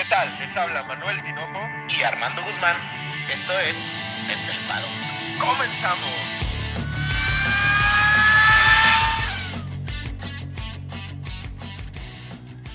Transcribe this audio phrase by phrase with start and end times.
[0.00, 0.34] ¿Qué tal?
[0.38, 1.60] Les habla Manuel Tinoco
[1.94, 2.74] y Armando Guzmán.
[3.30, 3.76] Esto es
[4.32, 4.86] Estelpado.
[5.38, 6.08] ¡Comenzamos!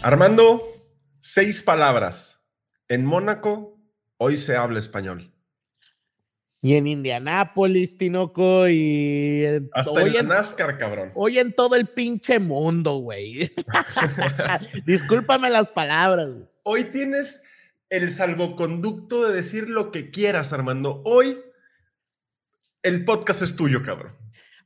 [0.04, 0.62] Armando,
[1.20, 2.40] seis palabras.
[2.90, 3.80] En Mónaco,
[4.18, 5.34] hoy se habla español.
[6.62, 11.12] Y en Indianápolis, Tinoco, y Hasta hoy en NASCAR, cabrón.
[11.16, 13.52] Hoy en todo el pinche mundo, güey.
[14.86, 16.30] Discúlpame las palabras.
[16.68, 17.44] Hoy tienes
[17.92, 21.04] el salvoconducto de decir lo que quieras, Armando.
[21.06, 21.40] Hoy
[22.82, 24.16] el podcast es tuyo, cabrón.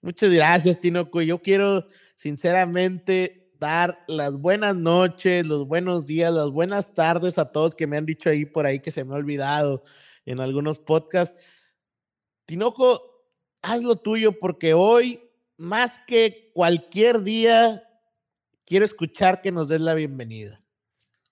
[0.01, 1.21] Muchas gracias, Tinoco.
[1.21, 7.75] Yo quiero, sinceramente, dar las buenas noches, los buenos días, las buenas tardes a todos
[7.75, 9.83] que me han dicho ahí por ahí que se me ha olvidado
[10.25, 11.37] en algunos podcasts.
[12.45, 13.25] Tinoco,
[13.61, 15.21] haz lo tuyo porque hoy,
[15.57, 17.83] más que cualquier día,
[18.65, 20.63] quiero escuchar que nos des la bienvenida.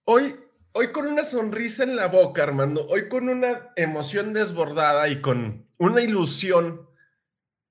[0.04, 0.34] Hoy,
[0.78, 5.66] hoy con una sonrisa en la boca, Armando, hoy con una emoción desbordada y con
[5.78, 6.88] una ilusión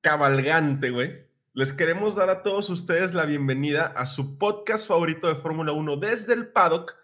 [0.01, 1.29] cabalgante, güey.
[1.53, 5.99] Les queremos dar a todos ustedes la bienvenida a su podcast favorito de Fórmula 1
[5.99, 6.97] desde el paddock,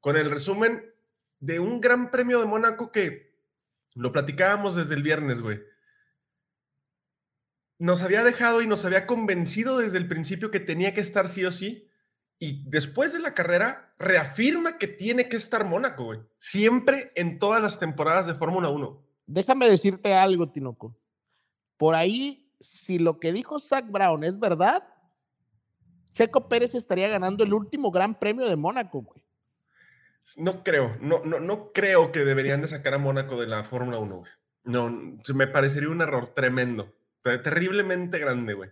[0.00, 0.94] con el resumen
[1.40, 3.36] de un gran premio de Mónaco que
[3.94, 5.60] lo platicábamos desde el viernes, güey
[7.80, 11.46] nos había dejado y nos había convencido desde el principio que tenía que estar sí
[11.46, 11.89] o sí.
[12.42, 16.20] Y después de la carrera, reafirma que tiene que estar Mónaco, güey.
[16.38, 18.98] Siempre en todas las temporadas de Fórmula 1.
[19.26, 20.96] Déjame decirte algo, Tinoco.
[21.76, 24.82] Por ahí, si lo que dijo Zach Brown es verdad,
[26.14, 29.22] Checo Pérez estaría ganando el último gran premio de Mónaco, güey.
[30.38, 33.98] No creo, no, no, no creo que deberían de sacar a Mónaco de la Fórmula
[33.98, 34.30] 1, güey.
[34.64, 34.90] No,
[35.34, 36.90] me parecería un error tremendo.
[37.22, 38.70] Terriblemente grande, güey.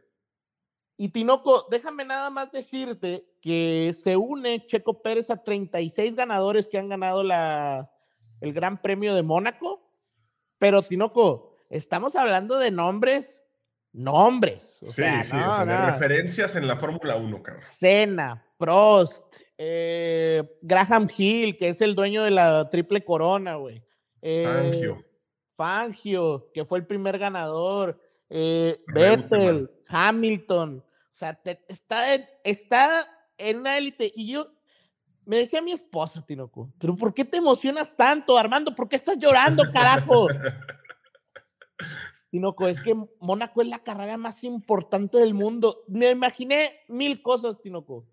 [1.00, 6.76] Y Tinoco, déjame nada más decirte que se une Checo Pérez a 36 ganadores que
[6.76, 7.88] han ganado la,
[8.40, 9.80] el Gran Premio de Mónaco.
[10.58, 13.44] Pero Tinoco, estamos hablando de nombres,
[13.92, 14.80] nombres.
[14.82, 17.62] sí, sí, de referencias en la Fórmula 1, cabrón.
[17.62, 23.84] Senna, Prost, eh, Graham Hill, que es el dueño de la triple corona, güey.
[24.20, 25.04] Eh, Fangio.
[25.54, 28.00] Fangio, que fue el primer ganador
[28.30, 30.84] eh, Vettel, Hamilton,
[31.18, 33.08] o sea, está, en, está
[33.38, 34.12] en una élite.
[34.14, 34.52] Y yo,
[35.24, 38.72] me decía mi esposa, Tinoco, pero ¿por qué te emocionas tanto, Armando?
[38.72, 40.28] ¿Por qué estás llorando, carajo?
[42.30, 45.82] Tinoco, es que Mónaco es la carrera más importante del mundo.
[45.88, 48.06] Me imaginé mil cosas, Tinoco.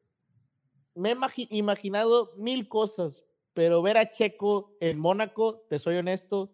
[0.95, 1.17] Me he
[1.51, 3.23] imaginado mil cosas,
[3.53, 6.51] pero ver a Checo en Mónaco, te soy honesto,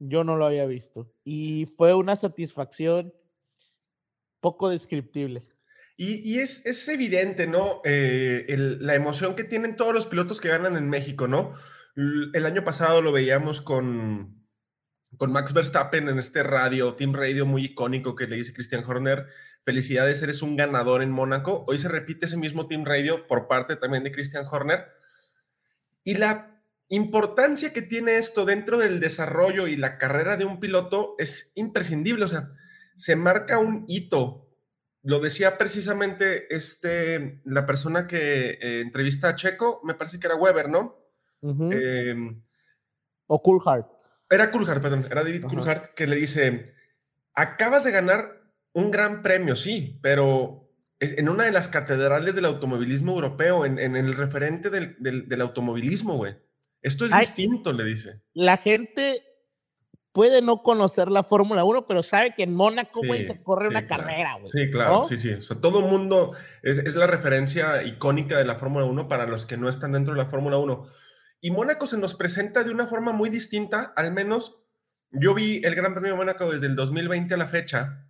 [0.00, 1.12] yo no lo había visto.
[1.22, 3.14] Y fue una satisfacción
[4.40, 5.46] poco descriptible.
[5.98, 7.80] Y, es, es, evidente, ¿no?
[7.84, 8.44] Eh,
[8.80, 11.54] la emoción que tienen todos los pilotos que ganan en México, ¿no?
[11.96, 14.46] El año pasado lo veíamos con,
[15.16, 19.26] con Max Verstappen en este radio, Team Radio muy icónico que le dice Christian Horner,
[19.64, 21.64] felicidades, eres un ganador en Mónaco.
[21.66, 24.84] Hoy se repite ese mismo Team Radio por parte también de Christian Horner.
[26.04, 31.14] Y la importancia que tiene esto dentro del desarrollo y la carrera de un piloto
[31.18, 32.50] es imprescindible, o sea,
[32.94, 34.45] se marca un hito.
[35.06, 40.34] Lo decía precisamente este, la persona que eh, entrevista a Checo, me parece que era
[40.34, 40.98] Weber, ¿no?
[41.42, 42.42] Em,
[43.28, 43.84] o Coulthard.
[44.28, 46.74] Era Coulthard, perdón, era David Coulthard, que le dice,
[47.34, 53.12] acabas de ganar un gran premio, sí, pero en una de las catedrales del automovilismo
[53.12, 56.34] europeo, en, el referente del, del automovilismo, güey.
[56.82, 58.22] Esto es distinto, le dice.
[58.34, 59.22] La gente
[60.16, 63.86] puede no conocer la Fórmula 1, pero sabe que en Mónaco, güey, se corre una
[63.86, 64.50] carrera, güey.
[64.50, 65.34] Sí, claro, sí, sí.
[65.34, 66.32] O sea, todo el mundo
[66.62, 70.14] es, es, la referencia icónica de la Fórmula 1 para los que no están dentro
[70.14, 70.88] de la Fórmula 1.
[71.42, 74.62] Y Mónaco se nos presenta de una forma muy distinta, al menos
[75.10, 78.08] yo vi el Gran Premio de Mónaco desde el 2020 a la fecha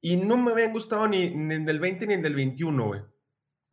[0.00, 3.00] y no me habían gustado ni, ni del 20 ni del 21, güey.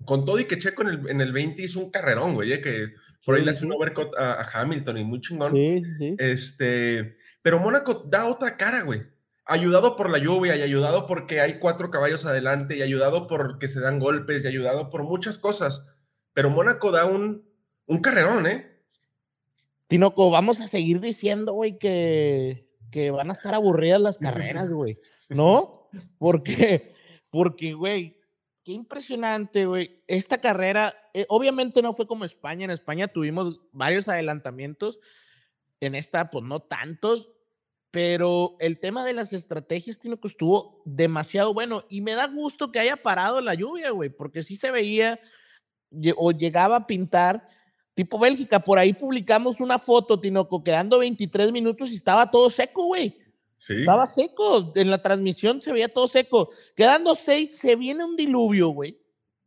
[0.05, 2.61] Con todo y que Checo en el, en el 20 hizo un carrerón, güey, eh,
[2.61, 2.89] que
[3.25, 5.51] por ahí le hace un overcut a, Hamilton y muy chingón.
[5.51, 6.15] Sí, sí.
[6.19, 9.03] Este, pero Mónaco da otra cara, güey.
[9.45, 13.79] Ayudado por la lluvia y ayudado porque hay cuatro caballos adelante y ayudado porque se
[13.79, 15.85] dan golpes y ayudado por muchas cosas.
[16.33, 17.49] Pero Mónaco da un,
[17.87, 18.79] un carrerón, ¿eh?
[19.87, 24.99] Tinoco, vamos a seguir diciendo, güey, que, que van a estar aburridas las carreras, güey.
[25.29, 25.89] ¿No?
[26.19, 26.93] Porque,
[27.31, 28.19] porque, güey,
[28.63, 30.03] qué impresionante, güey.
[30.05, 32.65] Esta carrera, eh, obviamente no fue como España.
[32.65, 34.99] En España tuvimos varios adelantamientos.
[35.81, 37.29] En esta, pues no tantos.
[37.91, 41.81] Pero el tema de las estrategias, tiene que estuvo demasiado bueno.
[41.89, 45.19] Y me da gusto que haya parado la lluvia, güey, porque sí se veía
[46.17, 47.47] o llegaba a pintar.
[47.95, 48.59] tipo Bélgica.
[48.59, 53.17] Por ahí publicamos una foto, Tinoco, quedando 23 minutos y estaba todo seco, güey.
[53.57, 53.73] Sí.
[53.79, 54.71] Estaba seco.
[54.75, 56.49] En la transmisión se veía todo seco.
[56.75, 59.01] Quedando seis, se viene un diluvio, güey.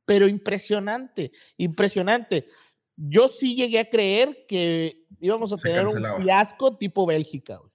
[0.04, 2.44] Pero impresionante, impresionante.
[2.96, 6.16] Yo sí llegué a creer que íbamos a Se tener cancelaba.
[6.16, 7.72] un fiasco tipo Bélgica, güey.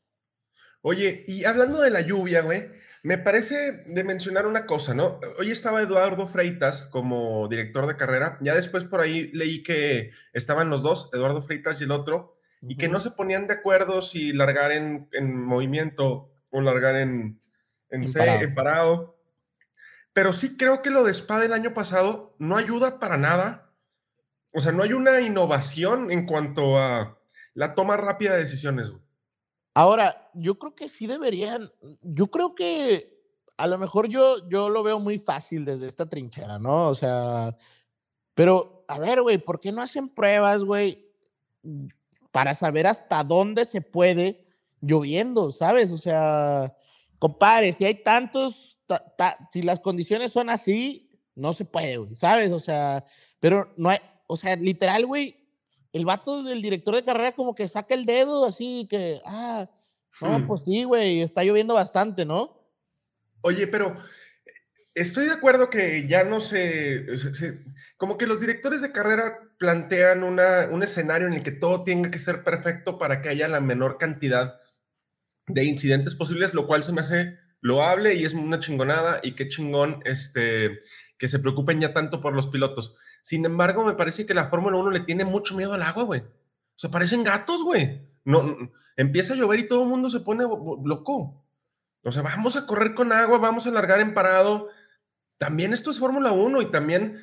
[0.81, 2.69] Oye, y hablando de la lluvia, güey,
[3.03, 5.19] me parece de mencionar una cosa, ¿no?
[5.39, 8.37] Hoy estaba Eduardo Freitas como director de carrera.
[8.41, 12.77] Ya después por ahí leí que estaban los dos, Eduardo Freitas y el otro, y
[12.77, 17.41] que no se ponían de acuerdo si largar en, en movimiento o largar en,
[17.89, 18.41] en, En C, parado.
[18.41, 19.19] en parado.
[20.13, 23.66] Pero sí creo que lo de Spa del año pasado no ayuda para nada.
[24.53, 27.17] O sea, no hay una innovación en cuanto a
[27.53, 28.89] la toma rápida de decisiones.
[28.89, 29.01] güey.
[29.73, 31.71] Ahora, yo creo que sí deberían,
[32.01, 33.15] yo creo que
[33.57, 36.87] a lo mejor yo, yo lo veo muy fácil desde esta trinchera, ¿no?
[36.87, 37.55] O sea,
[38.33, 41.07] pero a ver, güey, ¿por qué no hacen pruebas, güey,
[42.31, 44.41] para saber hasta dónde se puede
[44.81, 45.91] lloviendo, ¿sabes?
[45.91, 46.75] O sea,
[47.19, 52.15] compadre, si hay tantos, ta- ta- si las condiciones son así, no se puede, güey,
[52.15, 52.51] ¿sabes?
[52.51, 53.03] O sea,
[53.39, 55.35] pero no hay, o sea, literal, güey,
[55.93, 59.69] el vato del director de carrera como que saca el dedo así que, ah,
[60.21, 60.47] no, Hmm.
[60.47, 62.69] pues sí, güey, está lloviendo bastante, ¿no?
[63.41, 63.95] Oye, pero
[64.95, 67.59] estoy de acuerdo que ya no se, se- se-
[67.97, 72.09] como que los directores de carrera plantean una, un escenario en el que todo tenga
[72.11, 74.59] que ser perfecto para que haya la menor cantidad
[75.47, 79.47] de incidentes posibles, lo cual se me hace loable y es una chingonada y qué
[79.49, 80.79] chingón este,
[81.17, 82.95] que se preocupen ya tanto por los pilotos.
[83.23, 86.21] Sin embargo, me parece que la Fórmula 1 le tiene mucho miedo al agua, güey.
[86.21, 88.01] O sea, parecen gatos, güey.
[88.23, 90.43] No, no- empieza a llover y todo el mundo se pone
[90.83, 91.43] loco.
[92.03, 94.69] O sea, vamos a correr con agua, vamos a largar en parado.
[95.37, 97.19] También esto es Fórmula 1 y también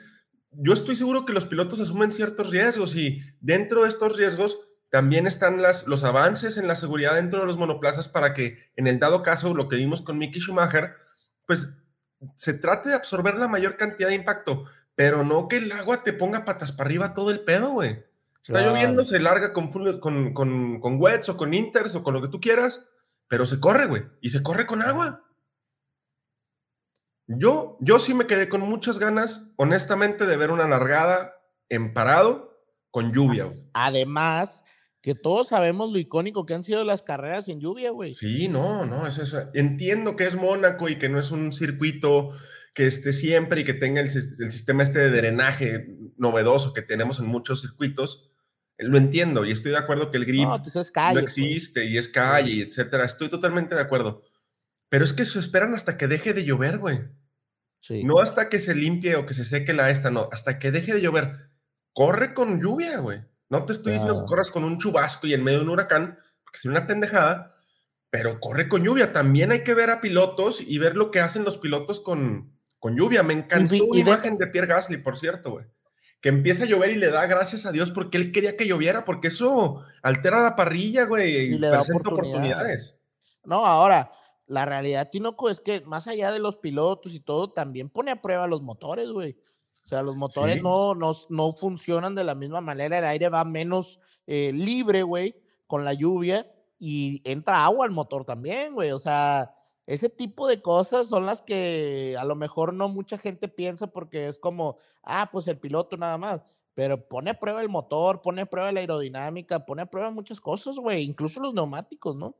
[0.50, 4.58] yo estoy seguro que los pilotos asumen ciertos riesgos y dentro de estos riesgos
[4.90, 9.00] también están los avances en la seguridad dentro de los monoplazas para que en el
[9.00, 10.94] dado caso, lo que vimos con Mickey Schumacher,
[11.46, 11.76] pues
[12.36, 14.64] se trate de absorber la mayor cantidad de impacto,
[14.94, 18.04] pero no que el agua te ponga patas para arriba todo el pedo, güey.
[18.42, 18.70] Está Claro.
[18.72, 19.70] lloviendo, se larga con,
[20.00, 22.90] con, con, con wets o con inters o con lo que tú quieras,
[23.28, 25.22] pero se corre, güey, y se corre con agua.
[27.26, 31.34] Yo, yo sí me quedé con muchas ganas, honestamente, de ver una largada
[31.70, 33.64] en parado con lluvia, güey.
[33.72, 34.63] Además,
[35.04, 38.14] que todos sabemos lo icónico que han sido las carreras en lluvia, güey.
[38.14, 39.50] Sí, no, no, es eso.
[39.52, 42.30] Entiendo que es Mónaco y que no es un circuito
[42.72, 47.18] que esté siempre y que tenga el, el sistema este de drenaje novedoso que tenemos
[47.20, 48.30] en muchos circuitos.
[48.78, 51.16] Lo entiendo y estoy de acuerdo que el grip No, pues es calle.
[51.16, 51.36] no pues.
[51.36, 53.04] existe y es calle, etcétera.
[53.04, 54.22] Estoy totalmente de acuerdo.
[54.88, 57.00] Pero es que se esperan hasta que deje de llover, güey.
[57.78, 58.04] Sí.
[58.04, 60.94] No hasta que se limpie o que se seque la esta, no, hasta que deje
[60.94, 61.50] de llover.
[61.92, 63.20] Corre con lluvia, güey.
[63.50, 64.26] No te estoy diciendo que Claro.
[64.28, 67.54] corras con un chubasco y en medio de un huracán, porque sería una pendejada,
[68.10, 69.12] pero corre con lluvia.
[69.12, 72.96] También hay que ver a pilotos y ver lo que hacen los pilotos con, con
[72.96, 73.22] lluvia.
[73.22, 75.66] Me encantó deja- imagen de Pierre Gasly, por cierto, güey.
[76.20, 79.04] Que empieza a llover y le da gracias a Dios porque él quería que lloviera,
[79.04, 82.98] porque eso altera la parrilla, güey, y, Y le da oportunidades.
[83.44, 84.10] No, ahora,
[84.46, 88.22] la realidad, Tinoco, es que más allá de los pilotos y todo, también pone a
[88.22, 89.36] prueba los motores, güey.
[89.84, 90.62] O sea, los motores Sí.
[90.62, 95.36] no, no, no funcionan de la misma manera, el aire va menos eh, libre, güey,
[95.66, 96.46] con la lluvia
[96.78, 98.92] y entra agua al motor también, güey.
[98.92, 99.52] O sea,
[99.86, 104.26] ese tipo de cosas son las que a lo mejor no mucha gente piensa porque
[104.28, 106.42] es como, ah, pues el piloto nada más.
[106.74, 110.40] Pero pone a prueba el motor, pone a prueba la aerodinámica, pone a prueba muchas
[110.40, 112.36] cosas, güey, incluso los neumáticos, ¿no?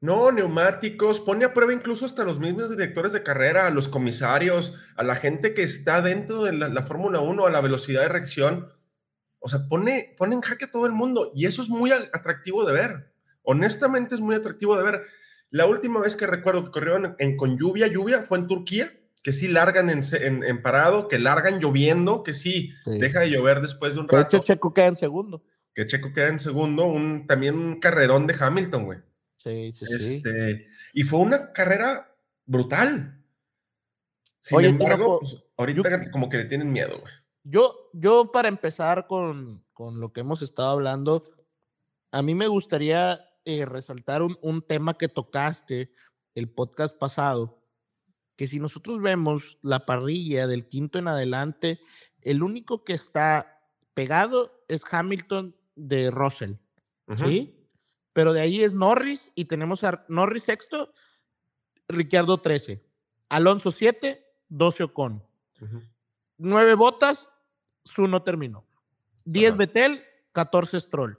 [0.00, 4.74] No, neumáticos, pone a prueba incluso hasta los mismos directores de carrera, a los comisarios,
[4.96, 8.08] a la gente que está dentro de la, la Fórmula 1, a la velocidad de
[8.08, 8.68] reacción.
[9.40, 12.64] O sea, pone, pone en jaque a todo el mundo y eso es muy atractivo
[12.64, 13.12] de ver.
[13.42, 15.02] Honestamente es muy atractivo de ver.
[15.50, 18.92] La última vez que recuerdo que corrieron en, con lluvia, lluvia, fue en Turquía,
[19.24, 22.98] que sí largan en, parado, que largan lloviendo, que sí, Sí.
[23.00, 25.42] deja de llover después de un De rato, hecho, Checo queda en segundo.
[25.74, 28.98] que Checo queda en segundo, un, también un carrerón de Hamilton, güey.
[29.48, 30.16] Sí, sí, sí.
[30.16, 32.14] Este, y fue una carrera
[32.46, 33.22] brutal.
[34.40, 37.12] Sin Oye, embargo, pues, ahorita como que le tienen miedo, güey.
[37.44, 41.22] Yo, yo para empezar con, con lo que hemos estado hablando,
[42.10, 45.92] a mí me gustaría eh, resaltar un, un tema que tocaste
[46.34, 47.62] el podcast pasado,
[48.36, 51.80] que si nosotros vemos la parrilla del quinto en adelante,
[52.22, 53.60] el único que está
[53.94, 56.54] pegado es Hamilton de Russell.
[57.16, 57.57] ¿sí?
[58.18, 60.92] Pero de ahí es Norris y tenemos a Norris sexto,
[61.86, 62.84] Ricciardo 13,
[63.28, 65.22] Alonso 7, 12 Ocon.
[65.60, 65.82] Ujú.
[66.38, 67.30] 9 botas,
[67.84, 68.66] su no terminó.
[69.24, 69.58] 10 Ajá.
[69.58, 71.16] Betel, 14 Stroll.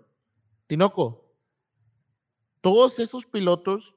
[0.68, 1.34] Tinoco,
[2.60, 3.96] todos esos pilotos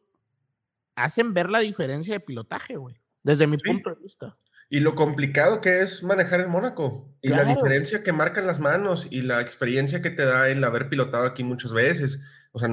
[0.95, 2.95] hacen ver la diferencia de pilotaje, güey,
[3.25, 3.65] desde mi Sí.
[3.69, 4.39] punto de vista.
[4.71, 7.13] Y lo complicado que es manejar en Mónaco.
[7.21, 10.89] Y la diferencia que marcan las manos y la experiencia que te da el haber
[10.89, 12.23] pilotado aquí muchas veces.
[12.53, 12.69] O sea,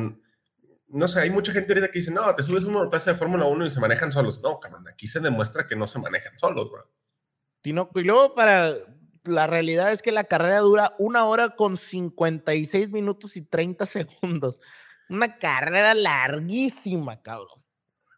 [0.88, 3.46] no sé, hay mucha gente ahorita que dice, no, te subes un monoplaza de Fórmula
[3.46, 4.42] 1 y se manejan solos.
[4.42, 6.90] No, cabrón, aquí se demuestra que no se manejan solos, bro.
[7.62, 8.74] Tinoco, y luego para
[9.24, 14.60] la realidad es que la carrera dura una hora con 56 minutos y 30 segundos.
[15.10, 17.64] Una carrera larguísima, cabrón.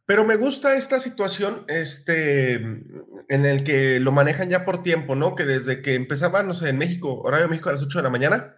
[0.06, 5.36] Pero me gusta esta situación, este, en el que lo manejan ya por tiempo, ¿no?
[5.36, 8.04] Que desde que empezaba, no sé, en México, horario de México a las 8 de
[8.04, 8.56] la mañana,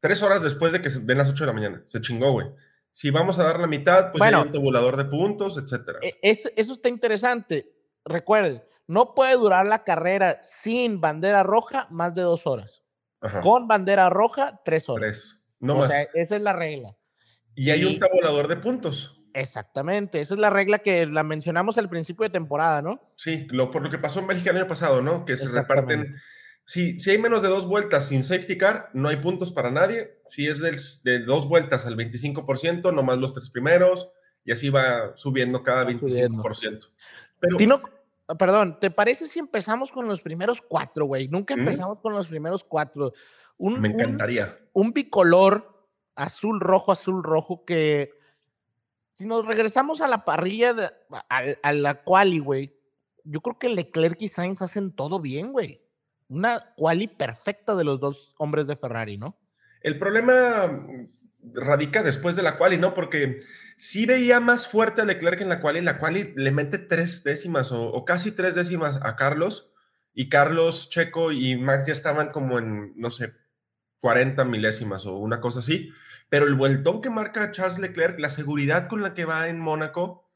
[0.00, 2.46] tres horas después de que se ven las 8 de la mañana, se chingó, güey.
[2.92, 4.38] Si vamos a dar la mitad, pues ya Bueno.
[4.38, 5.98] hay un tabulador de puntos, etcétera.
[6.02, 7.72] E- es- eso está interesante.
[8.04, 12.82] Recuerden, no puede durar la carrera sin bandera roja más de dos horas.
[13.20, 15.00] Ajá, Con bandera roja, tres horas.
[15.02, 15.88] tres, no o más.
[15.90, 16.96] sea, esa es la regla.
[17.54, 19.20] y hay un tabulador de puntos.
[19.34, 23.12] Exactamente, esa es la regla que la mencionamos al principio de temporada, ¿no?
[23.16, 25.24] Sí, lo, por lo que pasó en Bélgica el año pasado, ¿no?
[25.24, 26.14] Que se reparten.
[26.70, 30.20] Si, si hay menos de dos vueltas sin safety car, no hay puntos para nadie.
[30.26, 34.10] Si es del- de dos vueltas al 25%, nomás los tres primeros.
[34.44, 36.42] Y así va subiendo cada Va subiendo.
[36.42, 36.90] 25%.
[37.40, 37.80] Pero Tino,
[38.26, 41.26] ah, perdón, ¿te parece si empezamos con los primeros cuatro, güey?
[41.28, 41.60] Nunca ¿Mm?
[41.60, 43.14] empezamos con los primeros cuatro.
[43.56, 44.58] Un, me un- encantaría.
[44.74, 48.10] un bicolor azul rojo azul rojo que
[49.14, 50.84] si nos regresamos a la parrilla de,
[51.30, 52.74] a, a la quali güey
[53.24, 55.80] yo creo que Leclerc y Sainz hacen todo bien güey
[56.28, 59.38] una quali perfecta de los dos hombres de Ferrari no
[59.82, 61.08] El problema mm,
[61.54, 62.94] radica después de la quali, ¿no?
[62.94, 63.42] Porque
[63.76, 65.80] sí veía más fuerte a Leclerc en la quali.
[65.80, 69.72] La quali le mete tres décimas o, o casi tres décimas a Carlos.
[70.12, 73.34] Y Carlos, Checo y Max ya estaban como en, no sé,
[74.00, 75.92] 40 milésimas o una cosa así.
[76.28, 80.28] Pero el vueltón que marca Charles Leclerc, la seguridad con la que va en Mónaco,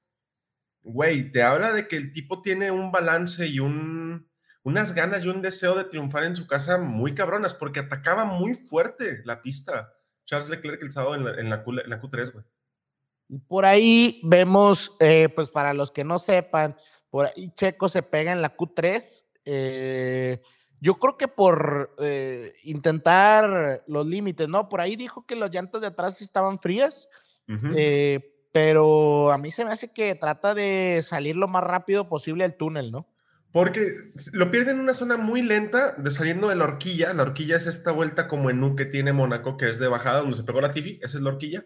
[0.83, 4.29] güey, te habla de que el tipo tiene un balance y un,
[4.63, 8.55] unas ganas y un deseo de triunfar en su casa muy cabronas, porque atacaba muy
[8.55, 9.93] fuerte la pista.
[10.25, 12.45] Charles Leclerc el sábado en la, en la, Q, en la Q3, güey.
[13.29, 16.77] y por ahí vemos eh, pues para los que no sepan
[17.11, 20.41] por ahí Checo se pega en la Q3 eh,
[20.81, 25.81] yo creo que por eh, intentar los límites no por ahí dijo que las llantas
[25.81, 27.09] de atrás estaban frías
[28.53, 32.57] pero a mí se me hace que trata de salir lo más rápido posible al
[32.57, 33.09] túnel, ¿no?
[33.53, 37.13] Porque lo pierde en una zona muy lenta, de saliendo de la horquilla.
[37.13, 40.21] La horquilla es esta vuelta como en U que tiene Mónaco, que es de bajada,
[40.21, 41.65] donde se pegó la Tifi, esa es la horquilla.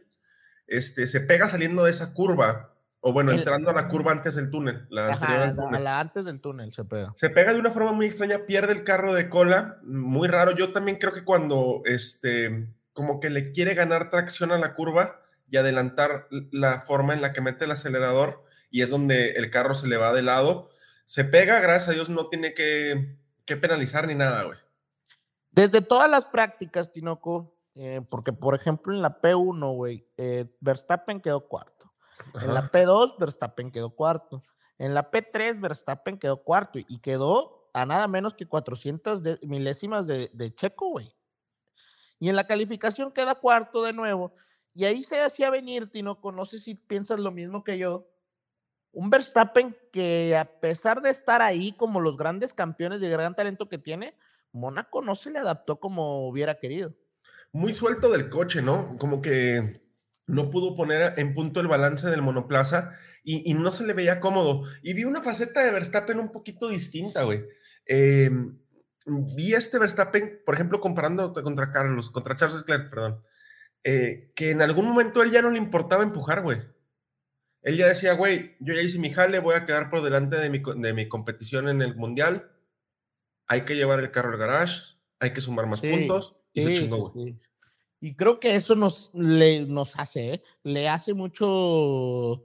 [0.66, 4.34] Este, se pega saliendo de esa curva, o bueno, El- entrando a la curva antes
[4.34, 7.12] del túnel, Ajá, a la antes del túnel se pega.
[7.14, 10.50] Se pega de una forma muy extraña, pierde el carro de cola, muy raro.
[10.56, 15.20] Yo también creo que cuando, este, como que le quiere ganar tracción a la curva
[15.48, 19.74] y adelantar la forma en la que mete el acelerador y es donde el carro
[19.74, 20.68] se le va de lado,
[21.06, 24.58] se pega, gracias a Dios no tiene que, que penalizar ni nada, güey.
[25.50, 31.20] Desde todas las prácticas, Tinoco, eh, porque por ejemplo en la P1, güey, eh, Verstappen
[31.20, 31.92] quedó cuarto.
[32.42, 32.70] En la Ajá.
[32.70, 34.42] P2, Verstappen quedó cuarto.
[34.78, 40.06] En la P3, Verstappen quedó cuarto y quedó a nada menos que 400 de- milésimas
[40.06, 41.14] de, de Checo, güey.
[42.18, 44.34] Y en la calificación queda cuarto de nuevo.
[44.74, 48.08] Y ahí se hacía venir, Tinoco, no sé si piensas lo mismo que yo.
[48.96, 53.68] Un Verstappen que a pesar de estar ahí como los grandes campeones de gran talento
[53.68, 54.14] que tiene,
[54.52, 56.94] Mónaco no se le adaptó como hubiera querido.
[57.52, 58.96] Muy suelto del coche, ¿no?
[58.96, 59.82] Como que
[60.26, 64.62] no pudo poner en punto el balance del monoplaza y, no se le veía cómodo.
[64.82, 67.44] Y vi una faceta de Verstappen un poquito distinta, güey.
[67.84, 68.30] Eh,
[69.04, 73.22] vi este Verstappen, por ejemplo, comparando contra Carlos, contra Charles Leclerc, perdón,
[73.84, 76.62] eh, que en algún momento él ya no le importaba empujar, güey.
[77.66, 80.50] Él ya decía, güey, yo ya hice mi jale, voy a quedar por delante de
[80.50, 82.48] mi, de mi competición en el mundial.
[83.48, 84.82] Hay que llevar el carro al garage,
[85.18, 86.36] hay que sumar más Sí, puntos.
[86.52, 87.32] Y se Sí, chingó, sí, güey.
[87.32, 87.46] sí.
[88.00, 90.42] Y creo que eso nos, le, nos hace, ¿eh?
[90.62, 92.44] le hace mucho.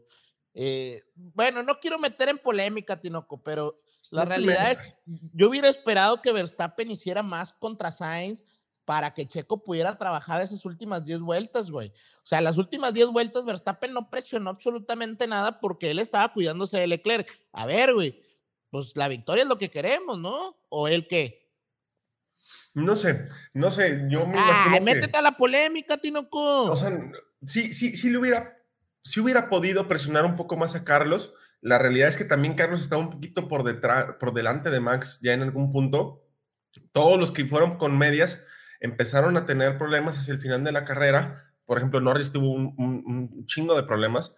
[0.56, 3.76] eh, bueno, no quiero meter en polémica, Tinoco, pero
[4.10, 8.44] la No realidad es, yo hubiera esperado que Verstappen hiciera más contra Sainz
[8.86, 11.90] para que Checo pudiera trabajar esas últimas 10 vueltas, güey.
[11.90, 16.80] O sea, las últimas 10 vueltas Verstappen no presionó absolutamente nada porque él estaba cuidándose
[16.80, 17.30] de Leclerc.
[17.54, 18.20] A ver, güey,
[18.70, 20.58] pues la victoria es lo que queremos, ¿no?
[20.70, 21.42] ¿O él qué?
[22.74, 24.38] No sé, no sé, yo me
[24.74, 26.72] que- métete a la polémica, Tinoco.
[26.72, 26.98] o sea,
[27.46, 28.58] sí, sí, sí le hubiera,
[29.04, 31.34] sí hubiera podido presionar un poco más a Carlos.
[31.60, 35.20] La realidad es que también Carlos estaba un poquito por detrás, por delante de Max
[35.22, 36.24] ya en algún punto.
[36.94, 38.44] Todos los que fueron con medias
[38.82, 41.54] empezaron a tener problemas hacia el final de la carrera.
[41.66, 44.36] Por ejemplo, Norris tuvo un, un chingo de problemas,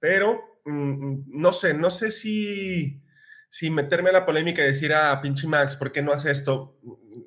[0.00, 3.02] pero mm, no sé, no sé si,
[3.48, 6.30] si meterme a la polémica y decir, a ah, pinche Max, ¿por qué no hace
[6.30, 6.78] esto?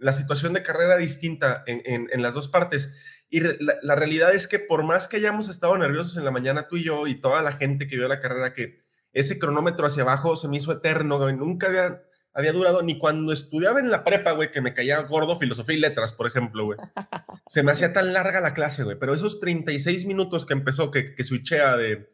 [0.01, 2.93] La situación de carrera distinta en, en, las dos partes.
[3.29, 6.77] Y la, realidad es que por más que hayamos estado nerviosos en la mañana tú
[6.77, 10.35] y yo y toda la gente que vio la carrera, que ese cronómetro hacia abajo
[10.35, 12.03] se me hizo eterno, nunca había,
[12.37, 15.79] había durado ni cuando estudiaba en la prepa, güey, que me caía gordo filosofía y
[15.79, 16.77] letras, por ejemplo, güey.
[17.47, 21.15] Se me hacía tan larga la clase, güey, pero esos 36 minutos que empezó, que,
[21.15, 22.11] que switchea de,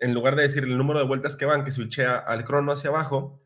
[0.00, 2.90] en lugar de decir el número de vueltas que van, que switchea al crono hacia
[2.90, 3.40] abajo,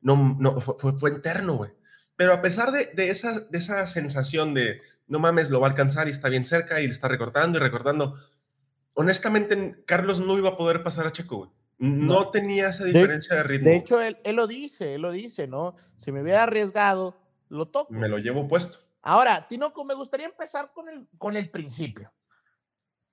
[0.00, 1.72] no, no, fue, fue, interno, güey.
[2.16, 5.70] Pero a pesar de, de, esa, de esa sensación de, no mames, lo va a
[5.70, 8.16] alcanzar y está bien cerca y le está recortando y recortando,
[8.94, 11.50] honestamente, Carlos no iba a poder pasar a Checo, güey.
[11.78, 13.68] No, tenía esa diferencia de, ritmo.
[13.68, 15.76] De hecho, él, él, lo dice, él lo dice, ¿no?
[15.96, 17.16] Si me hubiera arriesgado,
[17.48, 17.92] lo toco.
[17.92, 18.78] Me lo llevo puesto.
[19.02, 22.12] Ahora, Tinoco, me gustaría empezar con el, con el principio.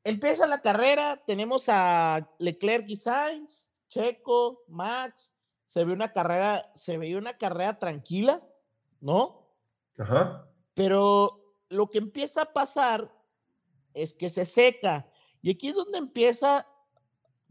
[0.04, 5.34] Empieza la carrera, tenemos a Leclerc y Sainz, Checo, Max,
[5.66, 8.42] se ve una carrera, se veía una carrera tranquila,
[9.02, 9.48] ¿no?
[9.98, 10.48] Ajá.
[10.74, 13.14] Pero lo que empieza a pasar
[13.94, 15.08] es que se seca.
[15.42, 16.68] Y aquí es donde empieza,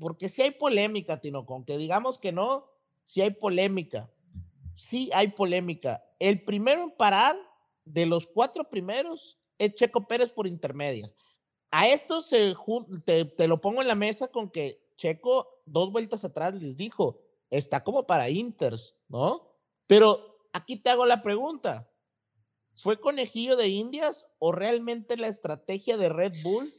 [0.02, 2.66] porque si hay polémica, Tino, con que digamos que no,
[3.06, 4.10] si hay polémica.
[4.74, 6.04] Sí hay polémica.
[6.18, 7.36] El primero en parar
[7.84, 11.14] de los cuatro primeros es Checo Pérez por intermedias.
[11.70, 16.76] A esto te lo pongo en la mesa con que Checo dos vueltas atrás les
[16.76, 19.54] dijo, está como para Inters, ¿no?
[19.86, 21.88] Pero aquí te hago la pregunta.
[22.74, 26.74] ¿Fue conejillo de Indias o realmente la estrategia de Red Bull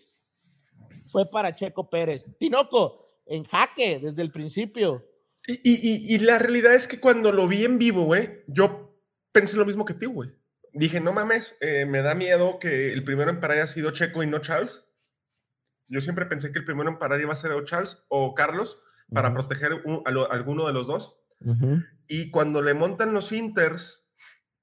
[1.08, 2.25] fue para Checo Pérez?
[2.38, 5.06] Tinoco, en jaque desde el principio.
[5.46, 8.98] Y, y, y la realidad es que cuando lo vi en vivo, güey, yo
[9.32, 10.32] pensé lo mismo que tú, güey.
[10.74, 14.24] Dije, no mames, eh, me da miedo que el primero en parar haya sido Checo
[14.24, 14.89] y no Charles.
[15.88, 18.82] Yo siempre pensé que el primero en parar iba a ser o Charles o Carlos,
[19.12, 21.15] para proteger a, alguno de los dos.
[22.08, 24.08] Y cuando le montan los Inters,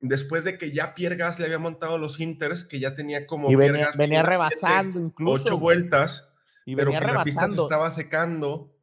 [0.00, 3.50] después de que ya Pierre Gas le había montado los Inters, que ya tenía como.
[3.50, 5.44] Y venía, venía rebasando incluso.
[5.44, 6.29] Ocho vueltas,
[6.64, 8.76] y pero que la pista se estaba secando.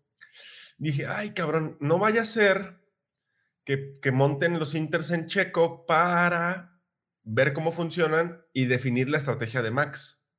[0.77, 2.81] Dije, ay, cabrón, no vaya a ser
[3.63, 6.77] que, que monten los Inters en Checo para
[7.23, 10.29] ver cómo funcionan y definir la estrategia de Max.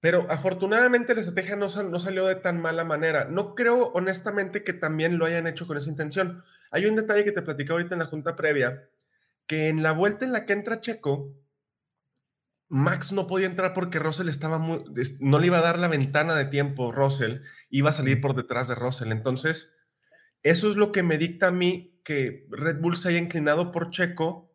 [0.00, 3.24] Pero afortunadamente la estrategia no, no, salió de tan mala manera.
[3.24, 6.44] No creo honestamente que también lo hayan hecho con esa intención.
[6.70, 8.88] Hay un detalle que te platicé ahorita en la junta previa,
[9.46, 11.34] que en la vuelta en la que entra Checo,
[12.68, 14.84] Max no podía entrar porque Russell estaba muy,
[15.20, 18.68] no le iba a dar la ventana de tiempo, Russell iba a salir por detrás
[18.68, 19.12] de Russell.
[19.12, 19.76] Entonces,
[20.42, 23.90] eso es lo que me dicta a mí que Red Bull se haya inclinado por
[23.90, 24.54] Checo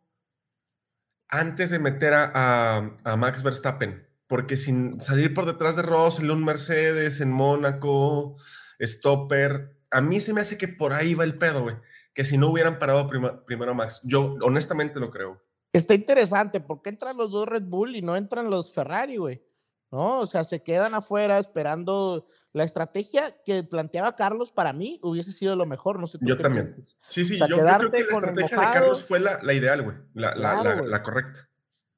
[1.28, 6.44] antes de meter a, a Max Verstappen porque sin salir por detrás de Russell, un
[6.44, 8.36] Mercedes en Mónaco,
[8.80, 11.76] Stopper, a mí se me hace que por ahí va el pedo, güey.
[12.14, 13.08] Que si no hubieran parado
[13.46, 15.42] primero Max, yo honestamente lo creo.
[15.74, 19.42] Está interesante, porque entran los dos Red Bull y no entran los Ferrari, güey.
[19.90, 20.20] ¿No?
[20.20, 25.56] O sea, se quedan afuera esperando la estrategia que planteaba Carlos para mí hubiese sido
[25.56, 26.72] lo mejor, no sé Yo también.
[27.08, 31.02] Sí, sí, yo, creo que la estrategia de Carlos fue la, ideal, güey, la, la
[31.02, 31.48] correcta.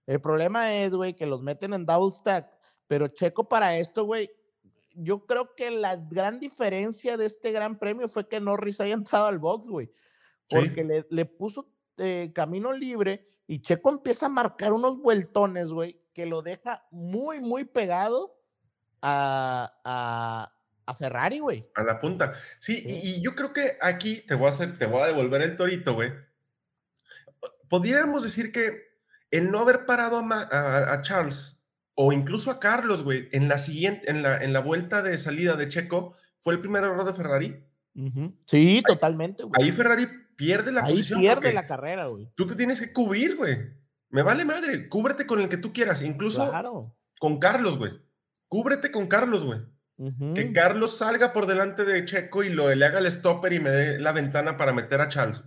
[0.06, 2.50] El problema es, güey, que los meten en double stack,
[2.86, 4.30] pero Checo para esto, güey,
[4.94, 9.26] yo creo que la gran diferencia de este gran premio fue que Norris haya entrado
[9.26, 9.90] al box, güey,
[10.48, 16.00] porque le, le, puso eh, camino libre y Checo empieza a marcar unos vueltones, güey,
[16.12, 18.36] que lo deja muy, muy pegado
[19.02, 20.52] a, a,
[20.86, 21.68] a Ferrari, güey.
[21.74, 22.32] A la punta.
[22.58, 25.42] Sí, Y, y, yo creo que aquí te voy a hacer, te voy a devolver
[25.42, 26.12] el torito, güey.
[27.68, 28.86] Podríamos decir que
[29.30, 34.22] el no haber parado a, Charles o incluso a Carlos, güey, en la siguiente, en
[34.22, 37.64] la, en la vuelta de salida de Checo, fue el primer error de Ferrari.
[38.46, 39.62] Sí, totalmente, güey.
[39.62, 41.20] Ahí Ferrari pierde la Ahí posición.
[41.20, 42.30] pierde la carrera, güey.
[42.34, 43.58] Tú te tienes que cubrir, güey.
[44.10, 46.52] Me vale madre, cúbrete con el que tú quieras, incluso
[47.18, 47.92] con Carlos, güey.
[48.48, 49.60] Cúbrete con Carlos, güey.
[50.34, 53.70] Que Carlos salga por delante de Checo y lo, le haga el stopper y me
[53.70, 55.42] dé la ventana para meter a Charles.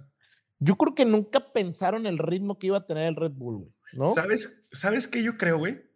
[0.57, 4.09] Yo creo que nunca pensaron el ritmo que iba a tener el Red Bull, ¿no?
[4.09, 5.89] ¿Sabes, ¿Sabes qué yo creo, güey?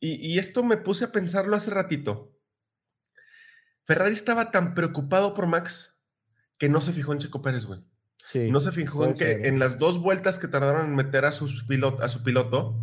[0.00, 2.32] Y, esto me puse a pensarlo hace ratito.
[3.84, 5.98] Ferrari estaba tan preocupado por Max
[6.56, 7.80] que no se fijó en Checo Pérez, güey.
[8.30, 11.32] Sí, no se fijó en que en las dos vueltas que tardaron en meter a,
[11.32, 12.76] sus pilot, a su piloto,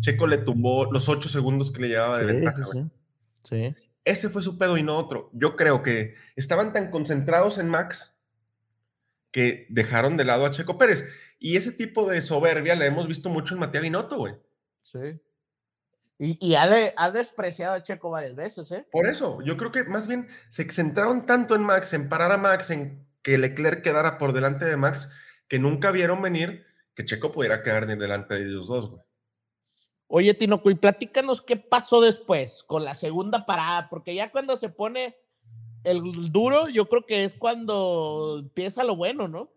[0.00, 2.66] Checo le tumbó los ocho segundos que le llevaba de ventaja.
[3.44, 5.30] Sí, Ese fue su pedo y no otro.
[5.32, 8.14] Yo creo que estaban tan concentrados en Max
[9.30, 11.06] que dejaron de lado a Checo Pérez.
[11.38, 14.34] Y ese tipo de soberbia la hemos visto mucho en Matías Binotto, güey.
[14.82, 14.98] Sí.
[16.18, 18.86] Y, y ha, de- ha despreciado a Checo varias veces, ¿eh?
[18.92, 22.36] Por eso, yo creo que más bien se centraron tanto en Max, en parar a
[22.36, 25.12] Max, en que Leclerc quedara por delante de Max,
[25.48, 29.02] que nunca vieron venir que Checo pudiera quedar ni delante de ellos dos, güey.
[30.12, 34.68] Oye, Tinoco, y platícanos qué pasó después con la segunda parada, porque ya cuando se
[34.68, 35.16] pone
[35.84, 36.02] el
[36.32, 39.52] duro, yo creo que es cuando empieza lo bueno, ¿no?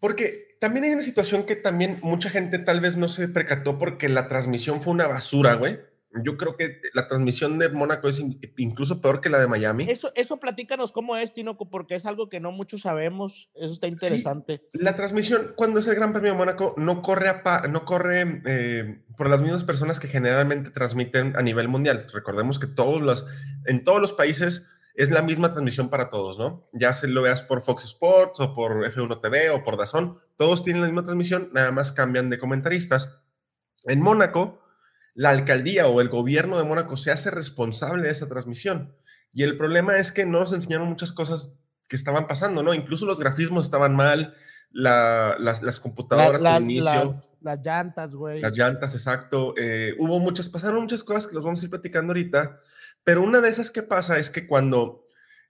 [0.00, 4.08] Porque también hay una situación que también mucha gente tal vez no se percató porque
[4.08, 5.78] la transmisión fue una basura, güey.
[6.22, 9.86] Yo creo que la transmisión de Mónaco es in- incluso peor que la de Miami.
[9.88, 13.50] Eso, eso platícanos cómo es, Tinoco, porque es algo que no muchos sabemos.
[13.54, 14.62] Eso está interesante.
[14.72, 18.42] La transmisión, cuando es el Gran Premio de Mónaco, no corre, a pa- no corre
[18.46, 22.06] eh, por las mismas personas que generalmente transmiten a nivel mundial.
[22.12, 23.26] Recordemos que todos los,
[23.66, 26.68] en todos los países es la misma transmisión para todos, ¿no?
[26.72, 30.62] Ya se lo veas por Fox Sports o por F1 TV o por DAZN, todos
[30.62, 33.20] tienen la misma transmisión, nada más cambian de comentaristas.
[33.86, 34.60] En Mónaco,
[35.14, 38.94] la alcaldía o el gobierno de Mónaco se hace responsable de esa transmisión.
[39.32, 41.56] Y el problema es que no nos enseñaron muchas cosas
[41.88, 42.74] que estaban pasando, ¿no?
[42.74, 44.34] Incluso los grafismos estaban mal,
[44.70, 48.42] la- las, las La- computadoras la- al inicio, las, las, las llantas, güey.
[48.52, 49.54] llantas, exacto.
[49.56, 52.60] eh, hubo muchas, pasaron muchas cosas que los vamos a ir platicando ahorita,
[53.04, 55.04] pero una de esas que pasa es que cuando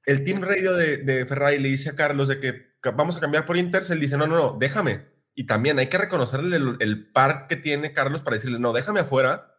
[0.04, 3.46] el team radio de, de Ferrari le dice a Carlos de que vamos a cambiar
[3.46, 5.06] por Inters, él dice, no, no, no, déjame.
[5.34, 9.00] Y también hay que reconocerle el, el par que tiene Carlos para decirle, no, déjame
[9.00, 9.53] afuera,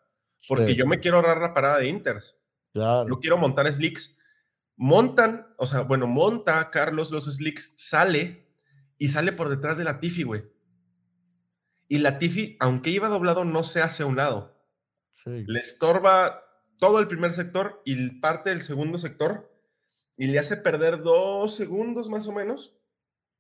[0.48, 2.36] porque Sí, yo me quiero ahorrar la parada de Inters.
[2.74, 3.08] claro.
[3.10, 4.18] No quiero montar slicks.
[4.78, 8.50] Montan, o sea, bueno, monta Carlos los slicks, sale
[8.98, 10.44] y sale por detrás de la Tiffy, güey.
[11.88, 14.60] Y la Tiffy, aunque iba doblado, no se hace a un lado.
[15.12, 15.46] Sí.
[15.48, 16.44] Le estorba
[16.78, 19.50] todo el primer sector y parte del segundo sector
[20.18, 22.76] y le hace perder dos segundos más o menos,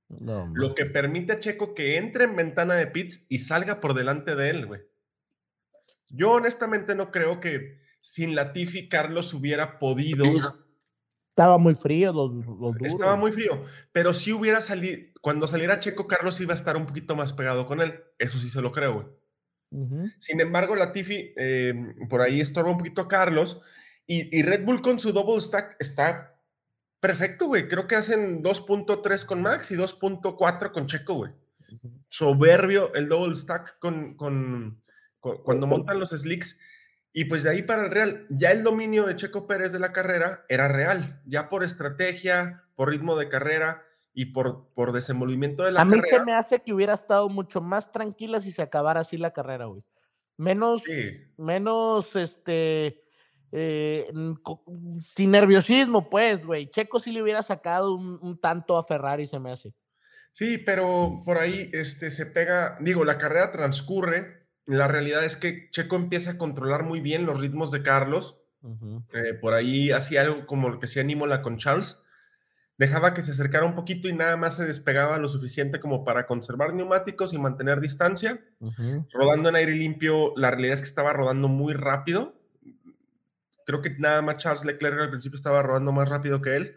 [0.07, 3.93] No, lo que permite a Checo que entre en ventana de pits y salga por
[3.93, 4.81] delante de él, güey.
[6.09, 10.25] Yo honestamente no creo que sin la Tiffy Carlos hubiera podido
[11.29, 12.81] Estaba muy frío los, los duros.
[12.81, 16.85] Estaba muy frío, pero si hubiera salido, cuando saliera Checo, Carlos iba a estar un
[16.85, 17.99] poquito más pegado con él.
[18.17, 19.07] Eso sí se lo creo, güey.
[20.19, 21.73] Sin embargo, Latifi eh,
[22.09, 23.61] por ahí estorba un poquito a Carlos
[24.07, 26.39] y, y Red Bull con su double stack está
[27.01, 27.67] perfecto, güey.
[27.67, 31.33] Creo que hacen 2.3 con Max y 2.4 con Checo, güey.
[32.07, 34.81] Soberbio el double stack con, con-
[35.43, 36.59] cuando montan los slicks.
[37.13, 39.93] Y pues de ahí para el Real, ya el dominio de Checo Pérez de la
[39.93, 43.83] carrera era real, ya por estrategia, por ritmo de carrera
[44.13, 46.17] y por, por desenvolvimiento de la A mí carrera.
[46.17, 49.65] se me hace que hubiera estado mucho más tranquila si se acabara así la carrera,
[49.65, 49.83] güey.
[50.37, 51.21] Menos, Sí.
[51.37, 53.01] menos, este,
[53.53, 54.11] eh,
[54.99, 56.69] sin nerviosismo, pues, güey.
[56.69, 59.73] Checo sí le hubiera sacado un, un tanto a Ferrari, se me hace.
[60.33, 64.34] Sí, pero por ahí este, se pega, digo, la carrera transcurre.
[64.65, 68.41] La realidad es que Checo empieza a controlar muy bien los ritmos de Carlos.
[69.13, 72.01] Eh, por ahí hacía algo como lo que hacía Nímola con Charles.
[72.77, 76.25] Dejaba que se acercara un poquito y nada más se despegaba lo suficiente como para
[76.25, 78.43] conservar neumáticos y mantener distancia.
[79.13, 82.33] Rodando en aire limpio, la realidad es que estaba rodando muy rápido.
[83.65, 86.75] Creo que nada más Charles Leclerc al principio estaba rodando más rápido que él.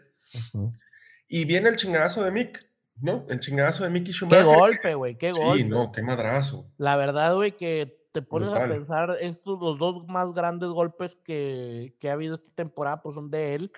[1.27, 2.68] Y viene el chingadazo de Mick,
[3.01, 3.25] ¿no?
[3.29, 4.45] El chingadazo de Mickey Qué Schumacher.
[4.45, 5.63] golpe, güey, qué Sí, golpe.
[5.65, 6.65] no, qué madrazo.
[6.77, 8.71] La verdad, güey, que te pones Brutal.
[8.71, 13.15] a pensar, estos, los dos más grandes golpes que, que ha habido esta temporada, pues
[13.15, 13.71] son de él.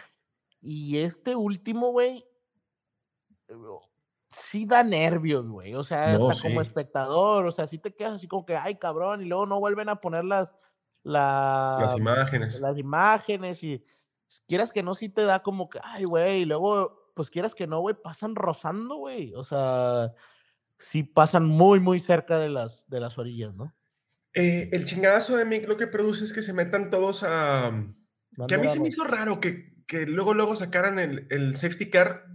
[0.61, 2.25] Y este último, güey,
[4.29, 5.75] sí da nervios, güey.
[5.75, 6.67] O sea, No, hasta como sí.
[6.69, 9.89] espectador, o sea, sí te quedas así como que, ay, cabrón, y luego no vuelven
[9.89, 10.55] a poner las,
[11.03, 12.59] la- Las imágenes.
[12.59, 13.83] las imágenes y
[14.47, 17.67] quieras que no, sí te da como que, ay, güey, y luego, pues quieras que
[17.67, 19.33] no, güey, pasan rozando, güey.
[19.35, 20.13] O sea,
[20.77, 23.75] sí pasan muy, muy cerca de las, de las orillas, ¿no?
[24.33, 27.71] Eh, el chingadazo de Mick lo que produce es que se metan todos a...
[28.47, 31.89] Que a mí se me hizo raro que, que luego, luego sacaran el, el safety
[31.89, 32.25] car.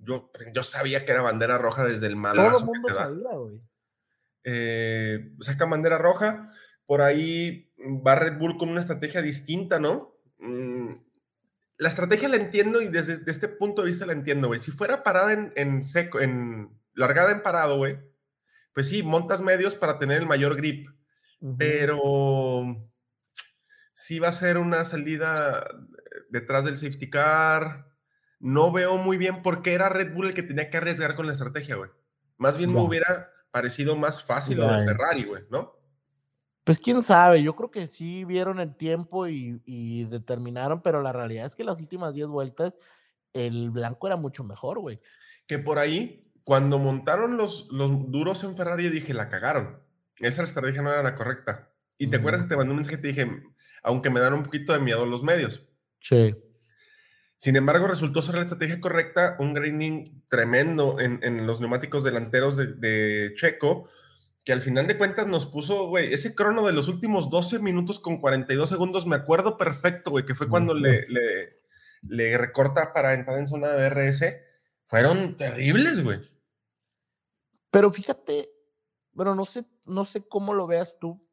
[0.00, 3.60] Yo, yo sabía que era bandera roja desde el Todo madrazo el mundo sabía, güey.
[4.42, 6.48] Eh, sacan bandera roja.
[6.86, 10.18] Por ahí va Red Bull con una estrategia distinta, ¿no?
[10.38, 10.90] Mm,
[11.76, 14.60] la estrategia la entiendo y desde, desde este punto de vista la entiendo, güey.
[14.60, 17.98] Si fuera parada en, en seco, en largada en parado, güey,
[18.72, 20.88] pues sí, montas medios para tener el mayor grip,
[21.58, 22.90] pero
[23.92, 25.66] sí va a ser una salida
[26.30, 27.86] detrás del safety car.
[28.40, 31.26] No veo muy bien por qué era Red Bull el que tenía que arriesgar con
[31.26, 31.90] la estrategia, güey.
[32.36, 34.84] Más bien me hubiera parecido más fácil lo de.
[34.84, 35.72] Ferrari, güey, ¿no?
[36.64, 41.12] Pues quién sabe, yo creo que sí vieron el tiempo y, y determinaron, pero la
[41.12, 42.72] realidad es que las últimas 10 vueltas
[43.34, 45.00] el blanco era mucho mejor, güey.
[45.46, 49.80] Que por ahí, cuando montaron los, los duros en Ferrari, dije, la cagaron.
[50.16, 51.70] Esa estrategia no era la correcta.
[51.98, 53.42] Y te acuerdas que te mandé un mensaje y te dije,
[53.82, 55.62] aunque me dan un poquito de miedo los medios.
[56.00, 56.34] Sí.
[57.36, 62.56] Sin embargo, resultó ser la estrategia correcta, un graining tremendo en, en los neumáticos delanteros
[62.56, 63.88] de, de, Checo,
[64.44, 67.98] que al final de cuentas nos puso, güey, ese crono de los últimos 12 minutos
[67.98, 71.62] con 42 segundos, me acuerdo perfecto, güey, que fue cuando le, le,
[72.02, 74.34] le, recorta para entrar en zona de RS,
[74.84, 76.20] fueron terribles, güey.
[77.70, 78.50] Pero fíjate,
[79.16, 81.26] pero no sé, no sé cómo lo veas tú.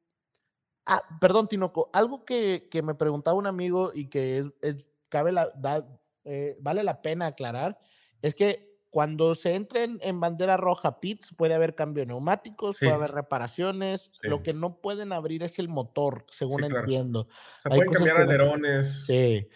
[0.85, 5.33] Ah, perdón, Tinoco, algo que, que me preguntaba un amigo y que es, es, cabe
[5.33, 5.85] la, da,
[6.23, 7.77] eh, vale la pena aclarar,
[8.21, 12.85] es que cuando se entren en bandera roja pits, puede haber cambio de neumáticos, Sí.
[12.85, 14.11] puede haber reparaciones.
[14.21, 14.27] Sí.
[14.27, 16.81] Lo que no pueden abrir es el motor, según Sí, claro.
[16.83, 17.21] entiendo.
[17.21, 17.25] O
[17.61, 19.05] sea, Hay pueden cambiar no- alerones.
[19.05, 19.47] Sí.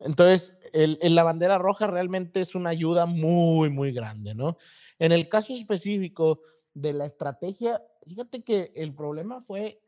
[0.00, 4.56] Entonces, el, el- la bandera roja realmente es una ayuda muy, muy grande, ¿no?
[4.98, 6.40] En el caso específico
[6.72, 9.80] de la estrategia, fíjate que el problema fue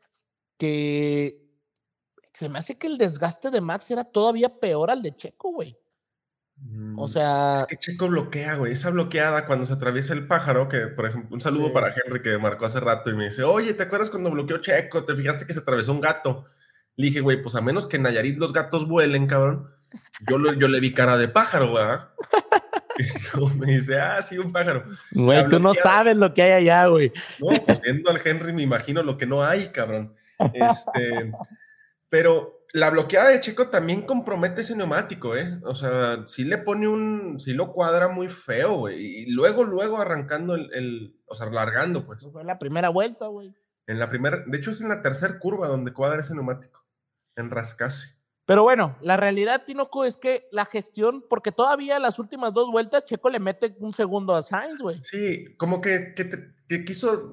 [0.57, 1.41] que
[2.33, 5.77] se me hace que el desgaste de Max era todavía peor al de Checo, güey.
[6.95, 8.73] O Mm, sea, Es que Checo bloquea, güey.
[8.73, 11.71] Esa bloqueada cuando se atraviesa el pájaro, que por ejemplo, un saludo Sí.
[11.73, 14.57] para Henry que me marcó hace rato y me dice, oye, ¿te acuerdas cuando bloqueó
[14.59, 15.03] Checo?
[15.05, 16.45] ¿Te fijaste que se atravesó un gato?
[16.97, 19.71] Le dije, güey, pues a menos que en Nayarit los gatos vuelen, cabrón.
[20.29, 22.09] Yo, lo- yo le vi cara de pájaro, ¿verdad?
[22.99, 23.03] Y
[23.37, 24.81] luego me dice, ah, sí, un pájaro.
[25.13, 27.11] güey, tú no sabes lo que hay allá, güey.
[27.39, 30.13] No, pues viendo al Henry me imagino lo que no hay, cabrón.
[30.53, 31.31] Este,
[32.09, 35.59] pero la bloqueada de Checo también compromete ese neumático, ¿eh?
[35.63, 39.23] O sea, sí le pone un, sí lo cuadra muy feo, güey.
[39.23, 42.27] Y luego, luego arrancando el, el- o sea, largando, pues.
[42.31, 43.53] Fue la primera vuelta, güey.
[43.87, 46.85] En la primera, de hecho es en la tercera curva donde cuadra ese neumático,
[47.35, 48.21] en Rascase.
[48.45, 53.05] Pero bueno, la realidad, Tinoco, es que la gestión, porque todavía las últimas dos vueltas,
[53.05, 54.99] Checo le mete un segundo a Sainz, güey.
[55.03, 57.31] Sí, como que, que, te- que quiso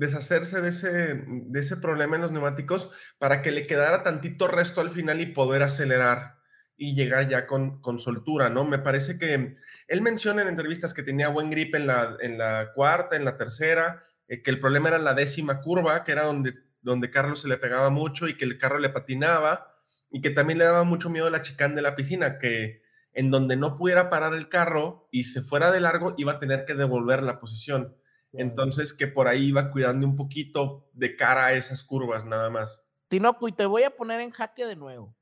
[0.00, 4.80] deshacerse de ese, de ese problema en los neumáticos para que le quedara tantito resto
[4.80, 6.38] al final y poder acelerar
[6.74, 8.64] y llegar ya con, con soltura, ¿no?
[8.64, 9.56] Me parece que
[9.88, 13.36] él menciona en entrevistas que tenía buen grip en la, en la cuarta, en la
[13.36, 17.48] tercera, eh, que el problema era la décima curva, que era donde, donde Carlos se
[17.48, 19.76] le pegaba mucho y que el carro le patinaba
[20.10, 22.80] y que también le daba mucho miedo la chicane de la piscina, que
[23.12, 26.64] en donde no pudiera parar el carro y se fuera de largo, iba a tener
[26.64, 27.99] que devolver la posición.
[28.32, 32.86] Entonces, que por ahí iba cuidando un poquito de cara a esas curvas, nada más.
[33.08, 35.14] Tinoco, y te voy a poner en jaque de nuevo.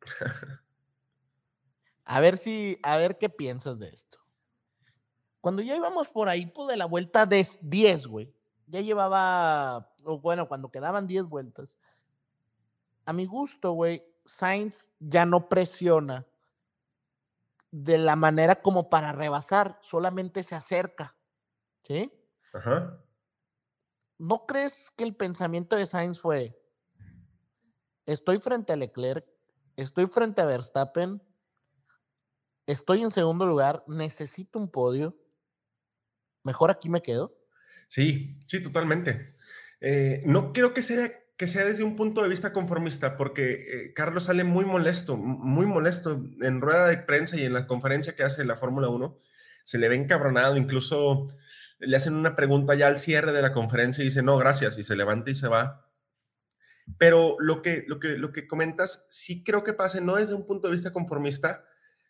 [2.06, 4.18] A ver si, a ver qué piensas de esto.
[5.40, 8.34] Cuando ya íbamos por ahí, pues de la vuelta de 10, güey.
[8.66, 11.78] Ya llevaba, bueno, cuando quedaban 10 vueltas.
[13.06, 16.26] A mi gusto, güey, Sainz ya no presiona
[17.70, 21.16] de la manera como para rebasar, solamente se acerca.
[21.82, 22.12] ¿Sí?
[22.54, 23.00] Ajá.
[24.18, 26.56] ¿No crees que el pensamiento de Sainz fue,
[28.06, 29.26] estoy frente a Leclerc,
[29.76, 31.20] estoy frente a Verstappen,
[32.66, 35.16] estoy en segundo lugar, necesito un podio,
[36.44, 37.36] mejor aquí me quedo?
[37.88, 39.34] Sí, sí, totalmente.
[39.80, 43.92] Eh, no creo que sea, que sea desde un punto de vista conformista, porque eh,
[43.94, 48.22] Carlos sale muy molesto, muy molesto en rueda de prensa y en la conferencia que
[48.22, 49.18] hace la Fórmula 1.
[49.64, 51.26] Se le ve encabronado, incluso
[51.78, 54.82] le hacen una pregunta ya al cierre de la conferencia y dice, no, gracias, y
[54.82, 55.90] se levanta y se va.
[56.98, 60.46] Pero lo que, lo que, lo que comentas, sí creo que pase no desde un
[60.46, 61.64] punto de vista conformista,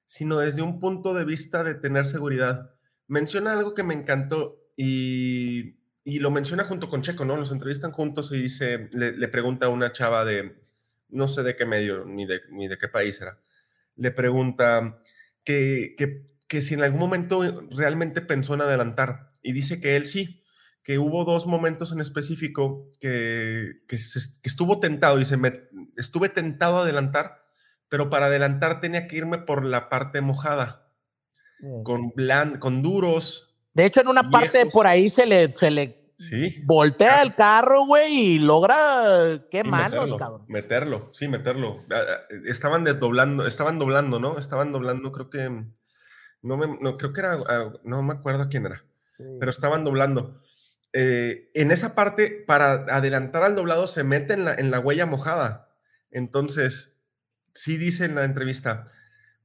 [0.07, 2.75] sino desde un punto de vista de tener seguridad.
[3.07, 7.37] Menciona algo que me encantó y, y lo menciona junto con Checo, ¿no?
[7.37, 10.65] Los entrevistan juntos y dice, le, le pregunta a una chava de,
[11.09, 13.41] no sé de qué medio ni de, ni de qué país era,
[13.97, 15.01] le pregunta
[15.45, 20.07] que, que, que si en algún momento realmente pensó en adelantar y dice que él
[20.07, 20.43] sí,
[20.83, 26.29] que hubo dos momentos en específico que, que, se- que estuvo tentado, dice, me, estuve
[26.29, 27.45] tentado a adelantar,
[27.89, 30.91] pero para adelantar tenía que irme por la parte mojada,
[31.85, 36.13] con, blan- con duros, De hecho, en una parte por ahí se le, se le
[36.19, 36.63] sí.
[36.65, 40.45] voltea el carro, güey, y logra, qué manos, meterlo, cabrón.
[40.49, 41.83] meterlo, sí, meterlo.
[41.91, 44.39] Ah, ah, Estaban desdoblando, estaban doblando, ¿no?
[44.39, 45.49] Estaban doblando, creo que,
[46.43, 48.85] no me, no, creo que era, ah, no me acuerdo quién era,
[49.19, 50.41] pero estaban doblando.
[50.93, 55.07] Eh, en esa parte, para adelantar al doblado, se mete en la, en la huella
[55.07, 55.77] mojada.
[56.11, 57.03] Entonces,
[57.53, 58.91] sí dice en la entrevista,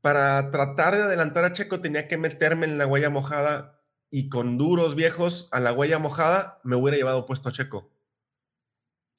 [0.01, 4.57] para tratar de adelantar a Checo tenía que meterme en la huella mojada y con
[4.57, 7.91] duros viejos a la huella mojada me hubiera llevado puesto a Checo.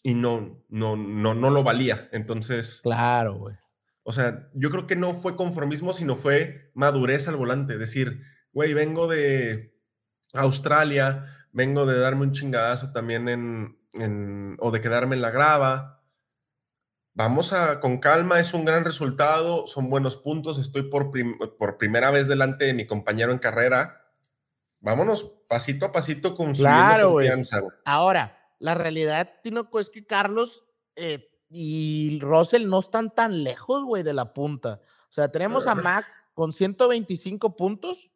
[0.03, 2.09] Y no, no, no, no lo valía.
[2.13, 3.57] Entonces, Claro, güey.
[4.03, 7.77] o sea, yo creo que no fue conformismo, sino fue madurez al volante.
[7.77, 9.70] Decir, güey, vengo de
[10.35, 16.03] Australia, vengo de darme un chingadazo también en, en- o de quedarme en la grava.
[17.15, 21.11] vamos a con calma, es un gran resultado, son buenos puntos, estoy por,
[21.59, 23.97] por primera vez delante de mi compañero en carrera.
[24.81, 27.61] Vámonos pasito a pasito construyendo claro, confianza.
[27.85, 30.65] Ahora, la realidad, Tinoco, es que Carlos
[30.97, 34.81] eh, y Russell no están tan lejos, güey, de la punta.
[35.11, 38.11] O sea, tenemos a Max con 125 puntos,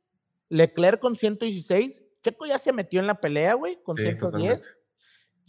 [0.48, 4.70] Leclerc con 116, Checo ya se metió en la pelea, güey, con 110.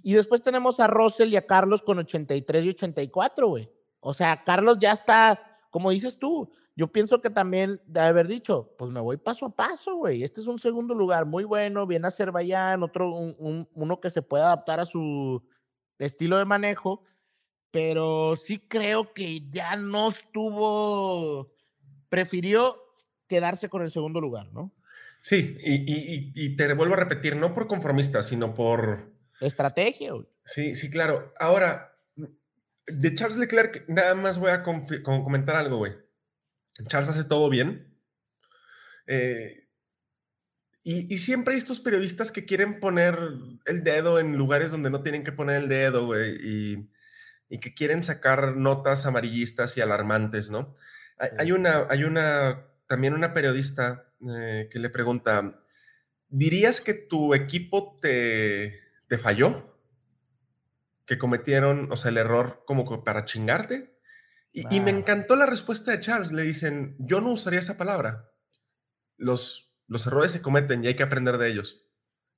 [0.03, 3.71] Y después tenemos a Russell y a Carlos con 83 y 84, güey.
[4.01, 5.39] O sea, Carlos ya está,
[5.71, 9.55] como dices tú, yo pienso que también de haber dicho, pues me voy paso a
[9.55, 10.23] paso, güey.
[10.23, 14.81] Este es un segundo lugar muy bueno, viene Azerbaiyán, otro, uno que se puede adaptar
[14.81, 15.41] a su
[15.97, 17.03] estilo de manejo,
[17.71, 21.53] pero sí creo que ya no estuvo,
[22.09, 22.77] prefirió
[23.27, 24.73] quedarse con el segundo lugar, ¿no?
[25.25, 29.11] Sí, y, te vuelvo a repetir, no por conformista, sino por...
[29.41, 30.11] Estrategia.
[30.45, 31.33] Sí, sí, claro.
[31.39, 31.97] Ahora,
[32.85, 35.93] de Charles Leclerc, nada más voy a comentar algo, güey.
[36.87, 37.99] Charles hace todo bien.
[39.07, 39.67] Eh,
[40.83, 43.17] y, siempre hay estos periodistas que quieren poner
[43.65, 46.37] el dedo en lugares donde no tienen que poner el dedo, güey,
[47.49, 50.75] y, que quieren sacar notas amarillistas y alarmantes, ¿no?
[51.39, 55.61] Hay, una, hay una, también una periodista eh, que le pregunta,
[56.27, 59.77] ¿dirías que tu equipo te, te falló?
[61.05, 63.95] ¿Que cometieron, o sea, el error como para chingarte?
[64.51, 66.31] Y, me encantó la respuesta de Charles.
[66.31, 68.31] Le dicen, yo no usaría esa palabra.
[69.17, 71.85] Los, los errores se cometen y hay que aprender de ellos.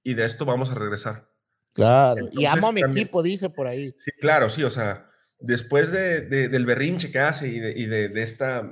[0.02, 1.32] Y de esto vamos a regresar.
[1.74, 2.28] Claro.
[2.32, 3.94] y amo a mi equipo, dice por ahí.
[4.00, 4.63] Sí, claro, sí.
[4.63, 8.68] O sea, después de, del berrinche que hace y de, y de, de esta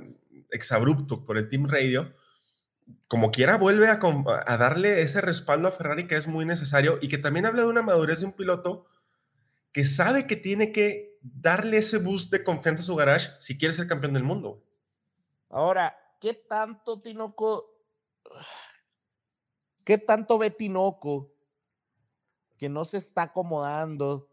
[0.50, 2.14] exabrupto por el Team Radio,
[3.08, 7.18] como quiera vuelve a, darle ese respaldo a Ferrari que es muy necesario y que
[7.18, 8.86] también habla de una madurez de un piloto
[9.72, 13.74] que sabe que tiene que darle ese boost de confianza a su garage si quiere
[13.74, 14.62] ser campeón del mundo.
[15.50, 17.74] Ahora, ¿qué tanto Tinoco,
[19.84, 21.32] qué tanto ve Tinoco
[22.56, 24.28] que no se está acomodando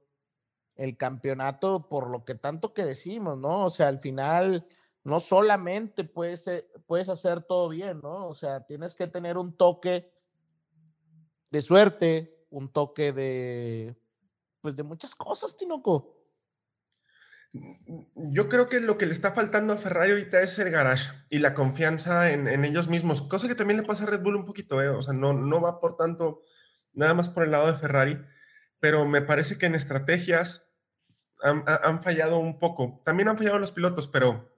[0.76, 3.66] el campeonato por lo que tanto que decimos, ¿no?
[3.66, 4.66] O sea, al final
[5.04, 6.46] no solamente puedes,
[6.86, 8.28] puedes hacer todo bien, ¿no?
[8.28, 10.12] O sea, tienes que tener un toque
[11.50, 13.96] de suerte, un toque de,
[14.62, 16.20] pues de muchas cosas, Tinoco.
[18.16, 21.38] Yo creo que lo que le está faltando a Ferrari ahorita es el garage y
[21.38, 24.82] la confianza en, ellos mismos, cosa que también le pasa a Red Bull un poquito,
[24.82, 24.90] ¿eh?
[24.90, 26.42] o sea, no, no va por tanto,
[26.94, 28.20] nada más por el lado de Ferrari,
[28.80, 30.74] pero me parece que en estrategias
[31.44, 33.02] han, han fallado un poco.
[33.06, 34.53] También han fallado los pilotos, pero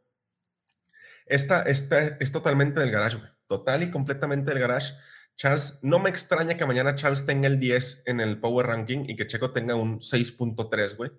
[1.25, 4.93] esta, esta es totalmente del garage, total y completamente del garage.
[5.35, 9.15] Charles, no me extraña que mañana Charles tenga el 10 en el Power Ranking y
[9.15, 11.11] que Checo tenga un 6.3, güey,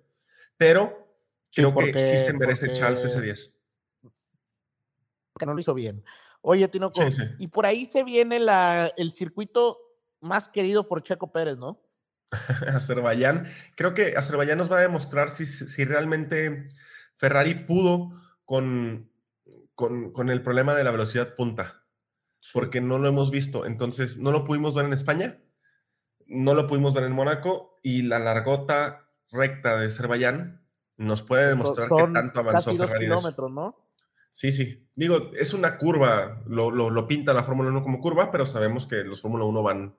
[0.57, 1.07] pero
[1.53, 3.59] Creo que sí se merece Charles ese 10.
[5.39, 6.03] Que no lo hizo bien.
[6.41, 7.01] Oye, Tinoco,
[7.39, 9.79] y por ahí se viene la, el circuito
[10.21, 11.81] más querido por Checo Pérez, ¿no?
[12.73, 13.47] Azerbaiyán.
[13.75, 16.69] Creo que Azerbaiyán nos va a demostrar si, si realmente
[17.15, 19.11] Ferrari pudo con,
[19.77, 21.83] con, con, el problema de la velocidad punta,
[22.51, 23.65] porque no lo hemos visto.
[23.65, 25.39] Entonces, no lo pudimos ver en España,
[26.25, 30.65] no lo pudimos ver en Mónaco y la largota recta de Azerbaiyán
[30.97, 33.05] nos puede demostrar que tanto avanzó casi Ferrari.
[33.05, 33.75] kilómetros, ¿no?
[34.33, 34.87] Sí, sí.
[34.95, 38.97] Digo, es una curva, lo, lo, pinta la Fórmula 1 como curva, pero sabemos que
[38.97, 39.95] los Fórmula 1 van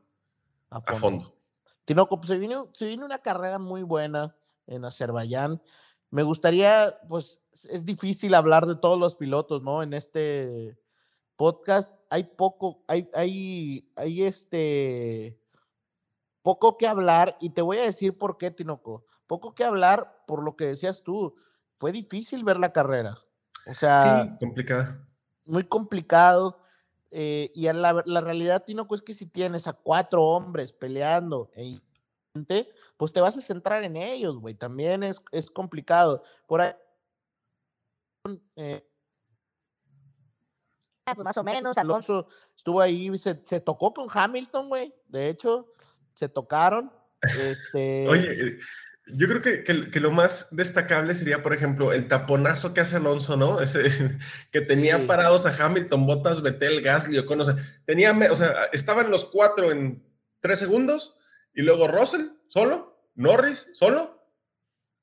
[0.71, 1.35] a fondo.
[1.85, 4.37] Tinoco, pues se viene, se viene una carrera muy buena
[4.67, 5.63] en Azerbaiyán.
[6.11, 9.83] Me gustaría, pues es difícil hablar de todos los pilotos, ¿no?
[9.83, 10.79] En este
[11.37, 15.41] podcast hay poco, hay, hay, hay este,
[16.43, 20.43] poco que hablar y te voy a decir por qué, Tinoco poco que hablar por
[20.43, 21.37] lo que decías tú.
[21.79, 23.17] Fue difícil ver la carrera.
[23.71, 24.25] O sea.
[24.25, 25.07] Sí, complicada.
[25.45, 26.59] Muy complicado.
[27.11, 31.79] Eh, y la, la realidad, Tinoco, es que si tienes a cuatro hombres peleando e
[32.97, 34.55] pues te vas a centrar en ellos, güey.
[34.55, 36.23] También es, es complicado.
[36.47, 36.73] Por ahí.
[38.57, 38.85] Eh,
[41.05, 44.95] pues, más o menos, Alonso estuvo ahí, se, se tocó con Hamilton, güey.
[45.07, 45.73] De hecho,
[46.15, 46.93] se tocaron.
[47.23, 48.09] Este...
[48.09, 48.59] Oye,
[49.15, 53.37] yo creo que, que, lo más destacable sería, por ejemplo, el taponazo que hace Alonso,
[53.37, 53.61] ¿no?
[53.61, 53.83] Ese,
[54.51, 59.25] que tenía parados a Hamilton, Bottas, Betel, Gasly, o sea, tenía, o sea, estaban los
[59.25, 60.05] cuatro en
[60.41, 61.17] tres segundos,
[61.55, 64.18] y luego Russell, solo, Norris, solo,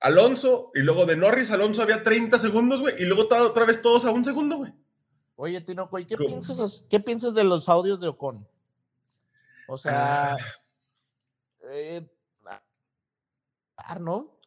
[0.06, 4.06] Alonso, y luego de Norris, Alonso había 30 segundos, güey, y luego otra vez todos
[4.06, 4.72] a un segundo, güey.
[5.36, 8.48] Oye, Tino, qué piensas, qué piensas de los audios de Ocon?
[9.68, 10.38] O sea, ah.
[11.72, 12.08] eh,
[14.00, 14.40] ¿no?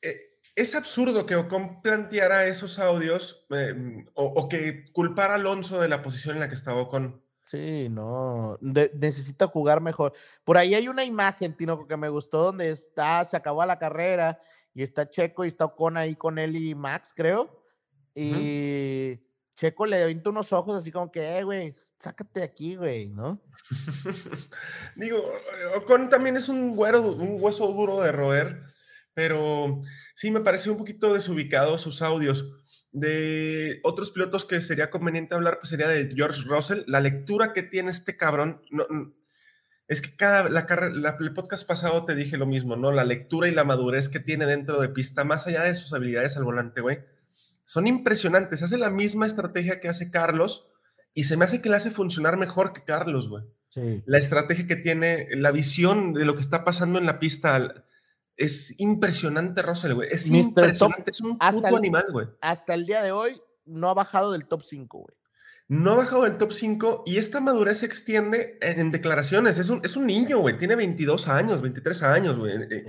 [0.00, 5.80] Eh, es absurdo que Ocon planteara esos audios eh, o, o, que culpara a Alonso
[5.80, 7.20] de la posición en la que estaba Ocon.
[7.50, 10.12] Sí, no, de, necesita jugar mejor.
[10.44, 14.38] Por ahí hay una imagen, Tino, que me gustó, donde está, se acabó la carrera
[14.72, 17.64] y está Checo y está Ocon ahí con él y Max, creo.
[18.14, 19.20] Y uh -huh.
[19.56, 23.42] Checo le avienta unos ojos así como que, eh, güey, sácate de aquí, güey, ¿no?
[24.94, 25.32] Digo,
[25.76, 28.62] Ocon también es un güero, un hueso duro de roer,
[29.12, 29.80] pero
[30.14, 32.44] sí me parece un poquito desubicado sus audios.
[32.92, 36.82] De otros pilotos que sería conveniente hablar, pues sería de George Russell.
[36.86, 38.86] La lectura que tiene este cabrón, no,
[39.90, 42.92] es que cada, la, la, el podcast pasado te dije lo mismo, ¿no?
[42.92, 46.36] La lectura y la madurez que tiene dentro de pista, más allá de sus habilidades
[46.36, 47.00] al volante, güey,
[47.64, 48.62] son impresionantes.
[48.62, 50.68] Hace la misma estrategia que hace Carlos
[51.12, 53.44] y se me hace que le hace funcionar mejor que Carlos, güey.
[53.68, 54.02] Sí.
[54.06, 57.84] La estrategia que tiene, la visión de lo que está pasando en la pista,
[58.40, 60.08] es impresionante, Russell, güey.
[60.10, 62.26] Es impresionante, Top, es un puto el, animal, güey.
[62.40, 65.16] Hasta el día de hoy no ha bajado del top 5, güey.
[65.68, 69.58] No ha bajado del top 5 y esta madurez se extiende en, en declaraciones.
[69.58, 70.56] Es un, es un niño, güey.
[70.56, 72.56] Tiene 22 años, 23 años, güey.
[72.66, 72.84] Sí.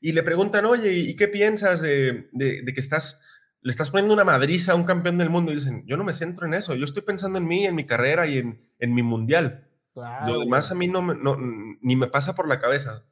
[0.00, 3.20] Y le preguntan, oye, ¿y qué piensas de, de, de, que estás,
[3.60, 5.50] le estás poniendo una madriza a un campeón del mundo?
[5.50, 6.76] Y dicen, yo no me centro en eso.
[6.76, 9.68] Yo estoy pensando en mí, en mi carrera y en, en mi mundial.
[10.26, 11.36] Lo demás a mí no, no,
[11.82, 13.04] ni me pasa por la cabeza.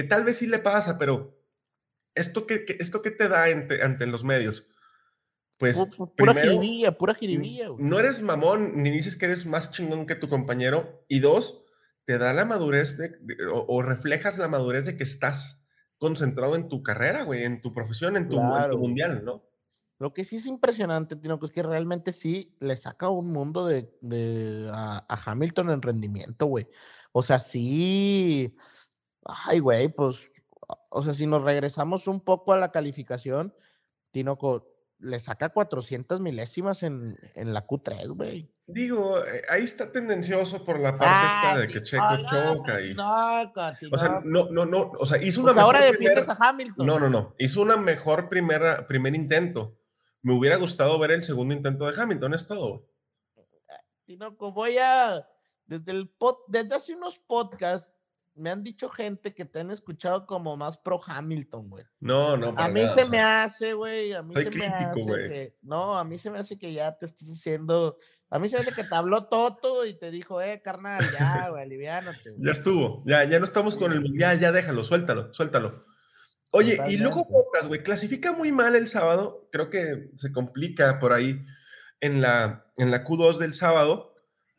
[0.00, 1.38] Que tal vez sí le pasa, pero
[2.14, 4.72] ¿esto qué, qué esto qué te da ante, ante los medios?
[5.58, 7.68] Pues pura primero, jiribilla, pura jiribilla.
[7.68, 7.84] Güey.
[7.84, 11.04] No eres mamón, ni dices que eres más chingón que tu compañero.
[11.06, 11.66] Y dos,
[12.06, 15.66] te da la madurez de, de, o, o, reflejas la madurez de que estás
[15.98, 18.64] concentrado en tu carrera, güey, en tu profesión, en tu, claro.
[18.64, 19.44] en tu mundial, ¿no?
[19.98, 23.94] Lo que sí es impresionante, Tino, es que realmente sí le saca un mundo de,
[24.00, 26.68] de a, a, Hamilton en rendimiento, güey.
[27.12, 28.56] O sea, sí.
[29.24, 30.32] Ay, güey, pues.
[30.88, 33.54] O sea, si nos regresamos un poco a la calificación,
[34.10, 38.52] Tinoco le saca 400 milésimas en, en la Q3, güey.
[38.66, 42.80] Digo, eh, ahí está tendencioso por la parte ah, esta de que Checo no, choca
[42.80, 42.94] y.
[42.94, 43.52] No,
[43.92, 44.92] o sea, no, no, no.
[44.98, 45.52] O sea, hizo una.
[45.52, 46.42] Pues ahora defiendes primer...
[46.42, 46.86] a Hamilton.
[46.86, 47.34] No, no, no.
[47.38, 49.76] Hizo una mejor primera, primer intento.
[50.22, 52.86] Me hubiera gustado ver el segundo intento de Hamilton, es todo.
[54.04, 55.26] Tinoco, voy a.
[55.66, 57.92] Desde, el pod, desde hace unos podcasts
[58.40, 61.84] me han dicho gente que te han escuchado como más pro Hamilton, güey.
[62.00, 62.54] No, no.
[62.56, 64.12] A mí nada, se o sea, me hace, güey.
[64.12, 65.28] A mí soy se crítico, me hace güey.
[65.28, 65.56] que.
[65.62, 67.96] No, a mí se me hace que ya te estás haciendo.
[68.30, 71.48] A mí se me hace que te habló Toto y te dijo, eh, carnal, ya,
[71.50, 72.34] güey, aliviánate.
[72.38, 73.02] Ya estuvo.
[73.06, 75.84] Ya, ya no estamos con el mundial, ya déjalo, suéltalo, suéltalo.
[76.52, 76.94] Oye, Totalmente.
[76.94, 79.48] y luego Bocas, güey, clasifica muy mal el sábado.
[79.52, 81.44] Creo que se complica por ahí
[82.00, 84.09] en la, en la Q2 del sábado,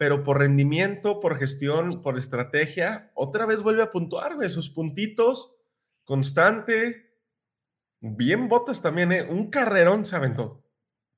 [0.02, 5.60] pero por rendimiento, por gestión, por estrategia, otra vez vuelve a puntuar, güey, sus puntitos,
[6.06, 7.20] constante.
[8.00, 9.22] Bien botas también, ¿eh?
[9.30, 10.64] Un carrerón se aventó.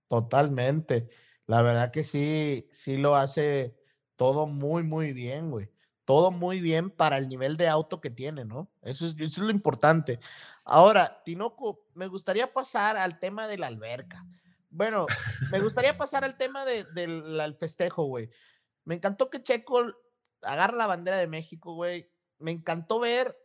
[0.09, 1.07] Totalmente.
[1.45, 3.73] La verdad que sí, sí lo hace
[4.17, 5.71] todo muy, muy bien, güey
[6.03, 8.69] todo muy bien para el nivel de auto que tiene, ¿no?
[8.81, 10.19] Eso es, eso es lo importante.
[10.65, 14.25] Ahora, Tinoco, me gustaría pasar al tema de la alberca.
[14.73, 15.05] Bueno,
[15.51, 18.29] me gustaría pasar al tema de, del de, festejo, güey.
[18.85, 19.81] Me encantó que Checo
[20.41, 22.09] agarre la bandera de México, güey.
[22.39, 23.37] Me encantó ver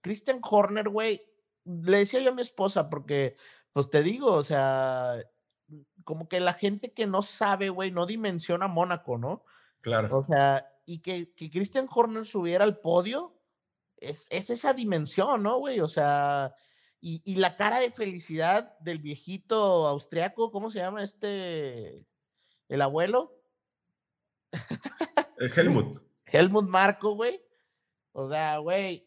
[0.00, 1.22] Christian Horner, güey.
[1.64, 3.36] Le decía yo a mi esposa, porque,
[3.72, 5.22] pues te digo, o sea,
[6.04, 9.44] como que la gente que no sabe, güey, no dimensiona Mónaco, ¿no?
[9.80, 10.18] Claro.
[10.18, 13.38] O sea, y que, que Christian Horner subiera al podio,
[13.96, 15.80] es, es esa dimensión, ¿no, güey?
[15.80, 16.54] O sea,
[17.00, 22.04] y, y, la cara de felicidad del viejito austriaco, ¿cómo se llama este?
[22.68, 23.37] ¿El abuelo?
[25.38, 25.98] El Helmut.
[26.26, 27.40] Helmut Marco, güey.
[28.12, 29.06] O sea, güey,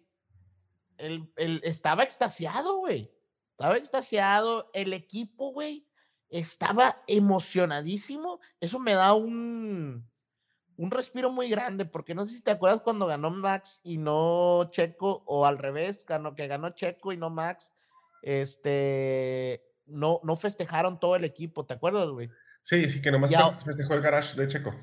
[0.98, 3.12] él, él estaba extasiado, güey.
[3.52, 4.70] Estaba extasiado.
[4.74, 5.86] El equipo, güey,
[6.30, 8.40] estaba emocionadísimo.
[8.60, 10.10] Eso me da un,
[10.78, 14.70] un respiro muy grande, porque no sé si te acuerdas cuando ganó Max y no
[14.72, 17.74] Checo, o al revés, ganó, que ganó Checo y no Max,
[18.22, 22.30] este, no, no festejaron todo el equipo, ¿te acuerdas, güey?
[22.64, 24.74] Sí, sí, que nomás Ya- festejó el garage de Checo.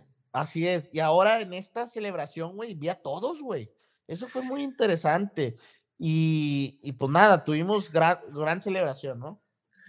[0.41, 3.71] Así es, y ahora en esta celebración, güey, vi a todos, güey.
[4.07, 5.55] Eso fue muy interesante.
[5.99, 9.43] Y, y pues nada, tuvimos gran, gran celebración, ¿no?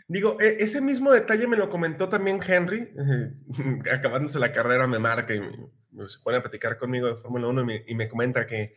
[0.07, 2.89] Digo, e- ese mismo detalle me lo comentó también Henry,
[3.91, 7.61] acabándose la carrera me marca y me- se pone a platicar conmigo de Fórmula 1
[7.61, 8.73] y me, y me comenta que,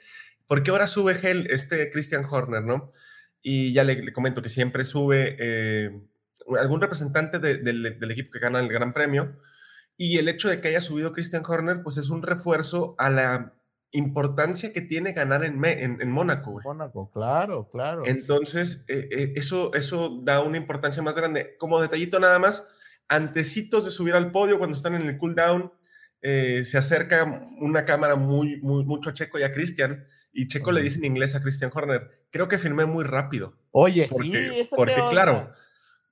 [0.46, 2.92] ¿por qué ahora sube Hel, este Christian Horner, no?
[3.40, 5.90] Y ya le, le comento que siempre sube eh,
[6.58, 9.36] algún representante de- del- del equipo que gana el Gran Premio
[9.96, 13.54] y el hecho de que haya subido Christian Horner, pues es un refuerzo a la,
[13.92, 16.64] importancia que tiene ganar en, en, en Mónaco, güey.
[16.64, 18.02] Mónaco, claro, claro.
[18.06, 21.56] Entonces, eh, eh, eso, eso da una importancia más grande.
[21.58, 22.66] Como detallito nada más,
[23.08, 25.72] antecitos de subir al podio, cuando están en el cooldown,
[26.22, 30.72] eh, se acerca una cámara muy, muy, mucho a Checo y a Cristian, y Checo
[30.72, 33.58] le dice en inglés a Christian Horner, creo que firmé muy rápido.
[33.72, 35.52] Oye, porque, sí, eso Porque, claro,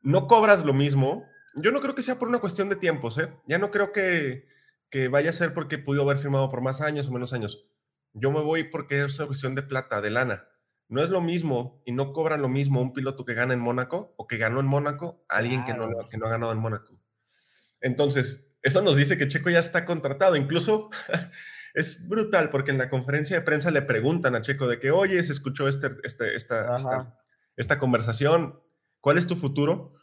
[0.03, 1.25] no cobras lo mismo.
[1.55, 3.33] Yo no creo que sea por una cuestión de tiempos, ¿eh?
[3.47, 4.47] Ya no creo que,
[4.89, 7.67] que vaya a ser porque pudo haber firmado por más años o menos años.
[8.13, 10.49] Yo me voy porque es una cuestión de plata, de lana.
[10.89, 14.15] No es lo mismo y no cobran lo mismo un piloto que gana en Mónaco
[14.17, 16.99] o que ganó en Mónaco a alguien que, no, que no ha ganado en Mónaco.
[17.81, 20.37] Entonces, eso nos dice que Checo ya está contratado.
[20.37, 20.91] Incluso
[21.75, 25.23] es brutal porque en la conferencia de prensa le preguntan a Checo de que, oye,
[25.23, 27.19] se escuchó este, este, esta, esta,
[27.57, 28.61] esta, conversación,
[29.01, 29.95] ¿cuál es tu futuro?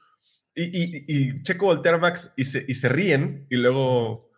[0.60, 4.32] Y, y, y Checo voltea a Max y se, y se ríen y luego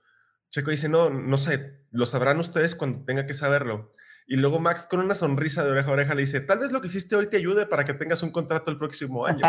[0.50, 3.94] Checo dice, no, no sé, lo sabrán ustedes cuando tenga que saberlo.
[4.28, 6.82] Y luego Max con una sonrisa de oreja a oreja le dice, tal vez lo
[6.82, 9.46] que hiciste hoy te ayude para que tengas un contrato el próximo año.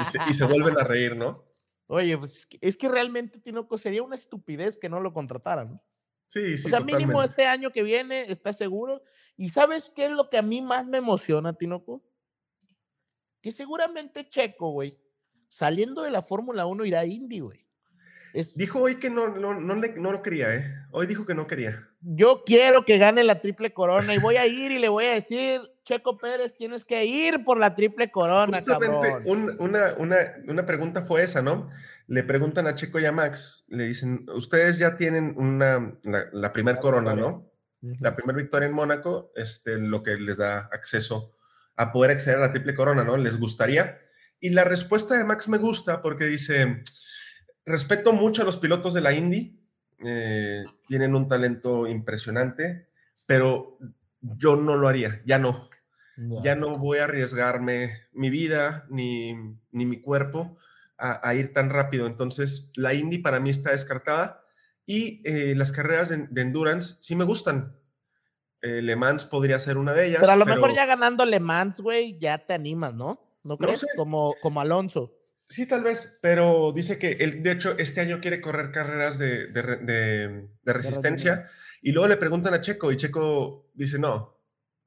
[0.00, 1.44] y, se, y, se, vuelven a reír, ¿no?
[1.86, 5.72] Oye, pues es que, es que realmente, Tinoco, sería una estupidez que no lo contrataran,
[5.72, 5.84] ¿no?
[6.28, 6.66] Sí, sí.
[6.66, 6.96] O sea, totalmente.
[6.96, 9.02] mínimo este año que viene, está seguro.
[9.36, 12.02] ¿Y sabes qué es lo que a mí más me emociona, Tinoco?
[13.42, 14.98] Que seguramente Checo, güey,
[15.56, 17.66] saliendo de la Fórmula 1 irá a Indy, güey.
[18.34, 18.56] Es...
[18.56, 20.74] Dijo hoy que no, no, no, le, no, lo quería, ¿eh?
[20.90, 21.88] Hoy dijo que no quería.
[22.02, 25.14] Yo quiero que gane la triple corona y voy a ir y le voy a
[25.14, 29.22] decir, Checo Pérez, tienes que ir por la triple corona, Justamente cabrón.
[29.24, 31.70] Un, una, una, una, pregunta fue esa, ¿no?
[32.06, 36.52] Le preguntan a Checo y a Max, le dicen, ustedes ya tienen una, la, la
[36.52, 37.28] primera corona, ¿no?
[37.80, 37.96] Uh -huh.
[38.00, 41.32] La primera victoria en Mónaco, este, lo que les da acceso
[41.76, 43.16] a poder acceder a la triple corona, ¿no?
[43.16, 44.05] ¿Les gustaría?
[44.46, 46.84] Y la respuesta de Max me gusta porque dice,
[47.64, 49.60] respeto mucho a los pilotos de la Indy,
[50.04, 52.86] eh, tienen un talento impresionante,
[53.26, 53.76] pero
[54.20, 55.68] yo no lo haría, ya no.
[56.44, 59.34] Ya no voy a arriesgarme mi vida ni,
[59.72, 60.58] ni mi cuerpo
[60.96, 62.06] a, a, ir tan rápido.
[62.06, 64.44] Entonces, la Indy para mí está descartada
[64.86, 67.76] y eh, las carreras de, de, endurance sí me gustan.
[68.62, 70.20] Eh, Le Mans podría ser una de ellas.
[70.20, 70.54] Pero a lo pero...
[70.54, 73.25] mejor ya ganando Le Mans, güey, ya te animas, ¿no?
[73.46, 73.82] ¿No crees?
[73.82, 73.96] No sé.
[73.96, 75.14] como, como Alonso.
[75.48, 79.46] Sí, tal vez, pero dice que él, de hecho, este año quiere correr carreras de,
[79.46, 81.48] de, de, de resistencia.
[81.82, 84.40] Y luego le preguntan a Checo y Checo dice, no,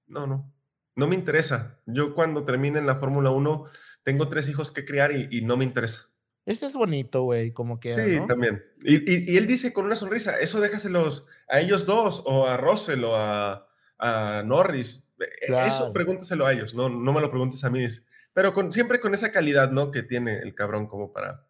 [0.08, 0.54] no, no,
[0.96, 1.80] no me interesa.
[1.86, 3.66] Yo cuando termine en la Fórmula 1
[4.04, 6.10] tengo tres hijos que criar y, y no me interesa.
[6.46, 7.94] Eso es bonito, güey, como que.
[7.94, 8.26] Sí, ¿no?
[8.26, 8.64] también.
[8.82, 12.58] Y, y, y, él dice con una sonrisa, eso déjaselos a ellos dos, o a
[12.58, 15.06] Russell, o a, a Norris.
[15.46, 15.68] Claro.
[15.68, 17.86] Eso pregúntaselo a ellos, no, no me lo preguntes a mí.
[18.34, 19.92] Pero con, siempre con esa calidad, ¿no?
[19.92, 21.46] Que tiene el cabrón como para,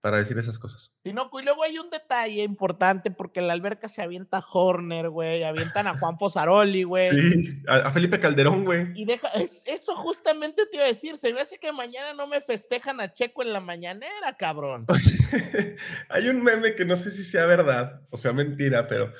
[0.00, 0.96] para decir esas cosas.
[1.02, 5.10] Sí, no, y luego hay un detalle importante porque en la alberca se avienta Horner,
[5.10, 7.10] güey, avientan a Juan Fosaroli, güey.
[7.10, 8.92] Sí, a, a, Felipe Calderón, güey.
[8.94, 12.26] Y deja, es, eso justamente te iba a decir, se me hace que mañana no
[12.26, 14.86] me festejan a Checo en la mañanera, cabrón.
[16.08, 19.12] hay un meme que no sé si sea verdad o sea mentira, pero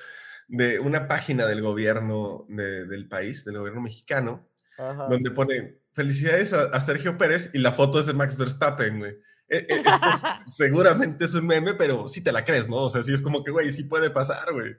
[0.47, 5.07] de una página del gobierno de, del país, del gobierno mexicano, Ajá.
[5.09, 9.11] donde pone felicidades a, a, Sergio Pérez y la foto es de Max Verstappen, güey.
[9.49, 9.91] Eh, eh, esto
[10.49, 12.85] seguramente es un meme, pero sí te la crees, ¿no?
[12.85, 14.77] O sea, sí es como que, güey, sí puede pasar, güey.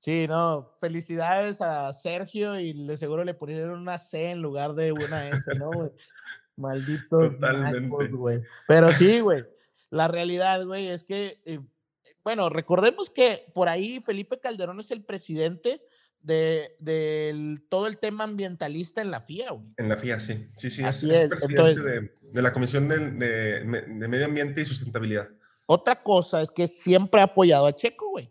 [0.00, 4.92] Sí, no, felicidades a Sergio y de seguro le pusieron una C en lugar de
[4.92, 5.90] una S, ¿no, güey?
[6.56, 7.30] Maldito.
[7.30, 8.08] Totalmente.
[8.08, 8.42] güey.
[8.66, 9.44] Pero sí, güey.
[9.90, 11.60] La realidad, güey, es que, eh,
[12.24, 15.80] bueno, recordemos que por ahí Felipe Calderón es el presidente
[16.28, 19.66] de, de, todo el tema ambientalista en la FIA, güey.
[19.78, 20.46] En la FIA, sí.
[20.56, 21.22] Sí, sí, Así es, es.
[21.22, 25.30] es presidente Entonces, de, de, la Comisión de, de, Medio Ambiente y Sustentabilidad.
[25.64, 28.30] Otra cosa es que siempre ha apoyado a Checo, güey.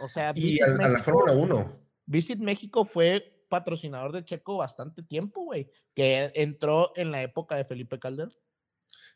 [0.00, 1.80] O sea, y a, México, a la Fórmula 1.
[2.06, 7.64] Visit México fue patrocinador de Checo bastante tiempo, güey, que entró en la época de
[7.66, 8.32] Felipe Calderón.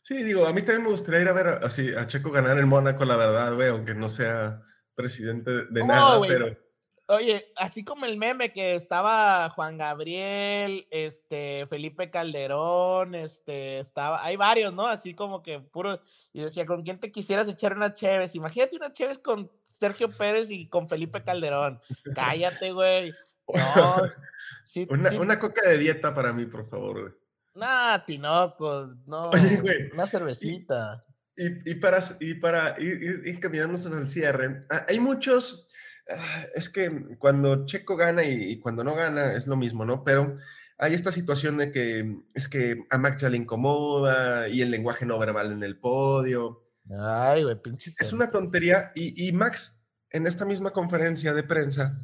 [0.02, 2.68] Sí, digo, a mí también me gustaría ir a ver así a Checo ganar en
[2.68, 4.60] Mónaco, la verdad, güey, aunque no sea
[4.94, 6.58] presidente de nada, güey, pero
[7.12, 14.36] Oye, así como el meme que estaba Juan Gabriel, este, Felipe Calderón, este, estaba, hay
[14.36, 14.86] varios, ¿no?
[14.86, 16.00] Así como que puro,
[16.32, 18.34] y decía, ¿con quién te quisieras echar una Cheves?
[18.34, 21.82] Imagínate una Cheves con Sergio Pérez y con Felipe Calderón.
[22.14, 23.12] Cállate, güey.
[23.46, 23.96] No,
[24.64, 25.16] sí, una, sí.
[25.18, 27.12] una coca de dieta para mí, por favor, güey.
[27.56, 29.28] Nah, Tinoco, no.
[29.28, 31.04] Oye, güey, Una cervecita.
[31.36, 35.68] Y, y para, y para ir, ir, ir caminándonos al cierre, ah, hay muchos
[36.54, 40.04] es que cuando Checo gana y, y, cuando no gana es lo mismo, ¿no?
[40.04, 40.36] Pero
[40.78, 45.06] hay esta situación de que es que a Max ya le incomoda y el lenguaje
[45.06, 46.64] no verbal en el podio.
[46.98, 47.94] Ay, güey, pinche.
[47.98, 52.00] Es una tontería y, y, Max en esta misma conferencia de prensa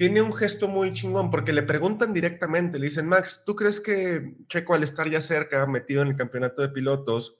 [0.00, 4.34] tiene un gesto muy chingón porque le preguntan directamente, le dicen, Max, ¿tú crees que
[4.48, 7.38] Checo al estar ya cerca, metido en el campeonato de pilotos,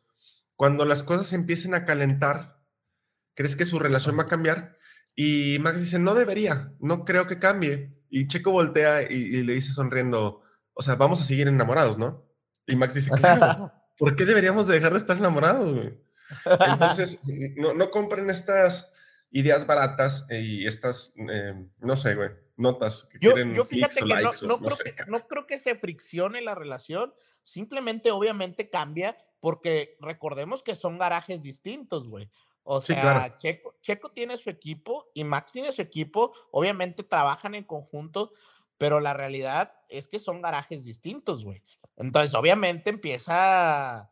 [0.57, 2.61] cuando las cosas empiecen a calentar,
[3.33, 4.76] ¿crees que su relación va a cambiar?
[5.23, 7.93] Y Max dice, no debería, no creo que cambie.
[8.09, 10.41] Y Checo voltea y, le dice sonriendo,
[10.73, 12.25] o sea, vamos a seguir enamorados, ¿no?
[12.66, 15.93] Y Max dice, claro, ¿por qué deberíamos dejar de estar enamorados?
[16.66, 17.21] Entonces,
[17.57, 18.95] no, no compren estas
[19.31, 24.07] ideas baratas y estas, eh, no sé, güey, notas que yo, quieren yo fíjate que
[24.07, 27.12] no, no, creo que no creo que se friccione la relación,
[27.43, 32.31] simplemente obviamente cambia porque recordemos que son garajes distintos, güey.
[32.63, 37.65] O sea, Checo, Checo tiene su equipo y Max tiene su equipo, obviamente trabajan en
[37.65, 38.33] conjunto,
[38.79, 41.63] pero la realidad es que son garajes distintos, güey.
[41.97, 44.11] Entonces, obviamente empieza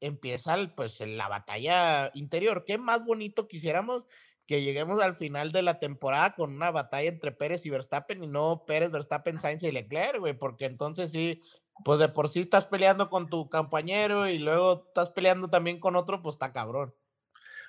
[0.00, 2.64] empieza pues la batalla interior.
[2.64, 4.06] ¿Qué más bonito quisiéramos
[4.46, 8.26] que lleguemos al final de la temporada con una batalla entre Pérez y Verstappen y
[8.26, 11.40] no Pérez, Verstappen, Sainz y Leclerc, güey, porque entonces sí,
[11.84, 15.94] pues de por sí estás peleando con tu compañero y luego estás peleando también con
[15.94, 16.92] otro, pues está cabrón.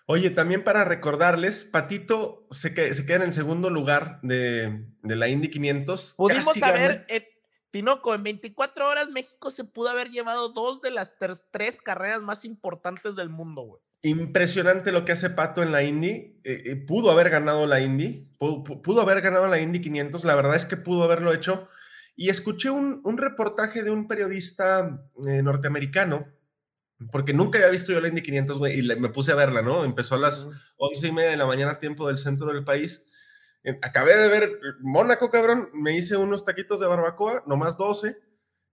[0.07, 5.15] Oye, también para recordarles, Patito se, que, se queda en el segundo lugar de, de
[5.15, 6.15] la Indy 500.
[6.17, 7.27] Pudimos saber, eh,
[7.71, 11.15] Tinoco, en 24 horas México se pudo haber llevado dos de las
[11.51, 13.81] tres carreras más importantes del mundo, güey.
[14.03, 16.39] Impresionante lo que hace Pato en la Indy.
[16.43, 20.23] Eh, eh, pudo haber ganado la Indy, pudo, haber ganado la Indy 500.
[20.23, 21.67] La verdad es que pudo haberlo hecho.
[22.15, 26.27] Y escuché un, reportaje de un periodista eh, norteamericano,
[27.11, 29.85] porque nunca había visto yo la Indy 500, güey, y me puse a verla, ¿no?
[29.85, 30.47] Empezó a las
[30.77, 33.05] once y media de la mañana, tiempo del centro del país.
[33.81, 35.69] Acabé de ver Mónaco, cabrón.
[35.73, 38.17] Me hice unos taquitos de barbacoa, nomás 12,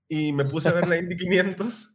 [0.08, 1.94] y me puse a ver la Indy 500.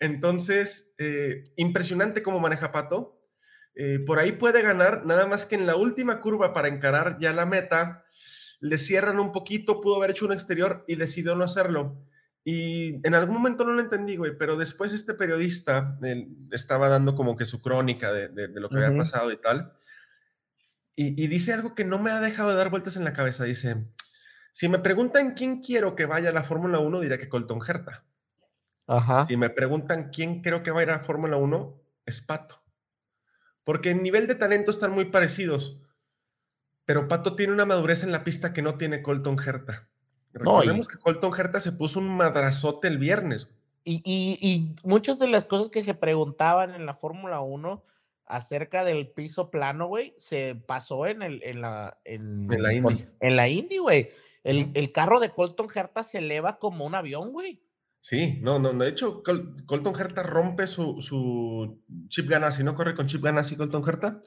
[0.00, 3.18] Entonces, eh, impresionante cómo maneja Pato.
[3.74, 7.32] Eh, por ahí puede ganar, nada más que en la última curva para encarar ya
[7.32, 8.04] la meta,
[8.60, 11.96] le cierran un poquito, pudo haber hecho un exterior y decidió no hacerlo.
[12.50, 15.98] Y en algún momento no lo entendí, güey, pero después este periodista
[16.50, 19.74] estaba dando como que su crónica de, lo que había pasado y tal.
[20.96, 23.44] Y, y, dice algo que no me ha dejado de dar vueltas en la cabeza.
[23.44, 23.84] Dice,
[24.54, 28.06] si me preguntan quién quiero que vaya a la Fórmula 1, diré que Colton Herta.
[29.26, 32.64] Si me preguntan quién creo que va a ir a Fórmula 1, es Pato.
[33.62, 35.82] Porque en nivel de talento están muy parecidos.
[36.86, 39.87] Pero Pato tiene una madurez en la pista que no tiene Colton Herta.
[40.32, 43.48] Recordemos que Colton Herta se puso un madrazote el viernes.
[43.84, 47.82] Y, y, muchas de las cosas que se preguntaban en la Fórmula 1
[48.26, 53.06] acerca del piso plano, güey, se pasó en, el, en la, en, la Indy.
[53.20, 54.08] En la Indy, güey.
[54.44, 57.62] El, el, carro de Colton Herta se eleva como un avión, güey.
[58.00, 62.94] Sí, no, no, de hecho, Colton Herta rompe su, su chip ganas y no corre
[62.94, 64.22] con chip ganas y Colton Herta.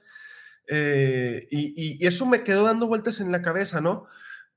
[0.68, 4.06] Eh, y, eso me quedó dando vueltas en la cabeza, ¿no?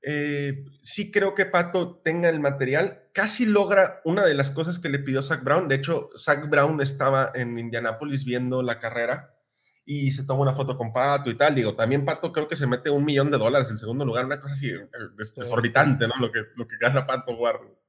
[0.01, 4.89] Eh, sí creo que Pato tenga el material, casi logra una de las cosas que
[4.89, 5.67] le pidió Zach Brown.
[5.67, 9.35] De hecho, Zach Brown estaba en Indianapolis viendo la carrera
[9.85, 11.55] y se toma una foto con Pato y tal.
[11.55, 14.39] Digo, también Pato creo que se mete un millón de dólares en segundo lugar, una
[14.39, 16.15] cosa así eh, exorbitante, ¿no?
[16.19, 17.79] Lo que, lo que gana Pato Guardo.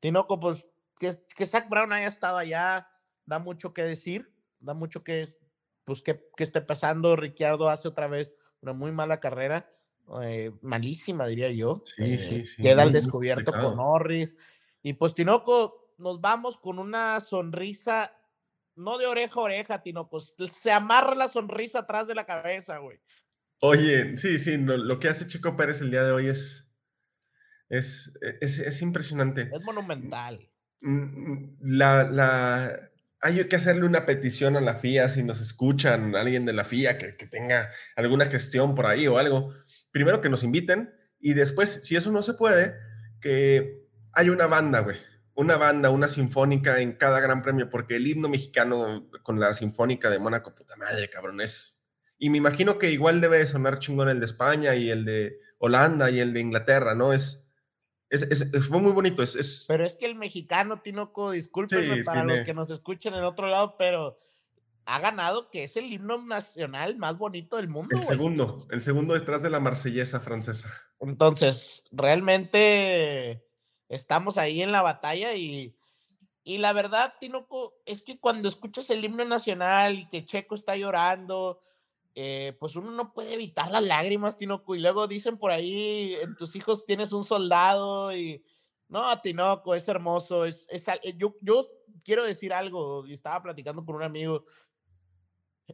[0.00, 0.68] Tinoco, pues
[0.98, 2.88] que, que Zach Brown haya estado allá
[3.26, 5.26] da mucho que decir, da mucho que,
[5.84, 7.16] pues, que, que esté pasando.
[7.16, 9.68] Ricciardo hace otra vez una muy mala carrera,
[10.22, 11.82] eh, malísima diría yo.
[11.84, 14.34] Sí, sí, eh, sí, queda al descubierto con Norris.
[14.82, 18.16] Y pues Tinoco, nos vamos con una sonrisa,
[18.74, 22.98] no de oreja a oreja, Tinoco, se amarra la sonrisa atrás de la cabeza, güey.
[23.60, 26.66] Oye, sí, sí, lo que hace Chico Pérez el día de hoy es
[27.68, 29.48] es, e, es, es impresionante.
[29.52, 30.48] Es monumental.
[30.80, 32.90] Mm, mm, la, la,
[33.20, 36.98] hay que hacerle una petición a la FIA si nos escuchan, alguien de la FIA
[36.98, 39.52] que, que, tenga alguna gestión por ahí o algo.
[39.96, 42.74] Primero que nos inviten y después, si eso no se puede,
[43.18, 44.98] que hay una banda, güey.
[45.34, 50.10] Una banda, una sinfónica en cada gran premio, porque el himno mexicano con la sinfónica
[50.10, 51.82] de Mónaco, puta madre, cabrón, es.
[52.18, 56.10] Y me imagino que igual debe sonar chingón el de España y el de Holanda
[56.10, 57.14] y el de Inglaterra, ¿no?
[57.14, 57.46] Es,
[58.10, 59.22] es, fue muy bonito.
[59.22, 63.46] Es, Pero es que el mexicano, Tinoco, discúlpenme para los que nos escuchan en otro
[63.46, 64.18] lado, pero
[64.86, 67.96] ha ganado que es el himno nacional más bonito del mundo.
[67.96, 70.72] El segundo, el segundo detrás de la marsellesa francesa.
[71.00, 73.44] Entonces, realmente
[73.88, 75.76] estamos ahí en la batalla y,
[76.44, 80.76] y la verdad, Tinoco, es que cuando escuchas el himno nacional y que Checo está
[80.76, 81.60] llorando,
[82.14, 84.76] eh, pues uno no puede evitar las lágrimas, Tinoco.
[84.76, 88.44] Y luego dicen por ahí, en tus hijos tienes un soldado y
[88.88, 90.44] no, Tinoco, es hermoso.
[90.44, 91.66] Es, es yo, yo
[92.04, 94.44] quiero decir algo, y estaba platicando con un amigo.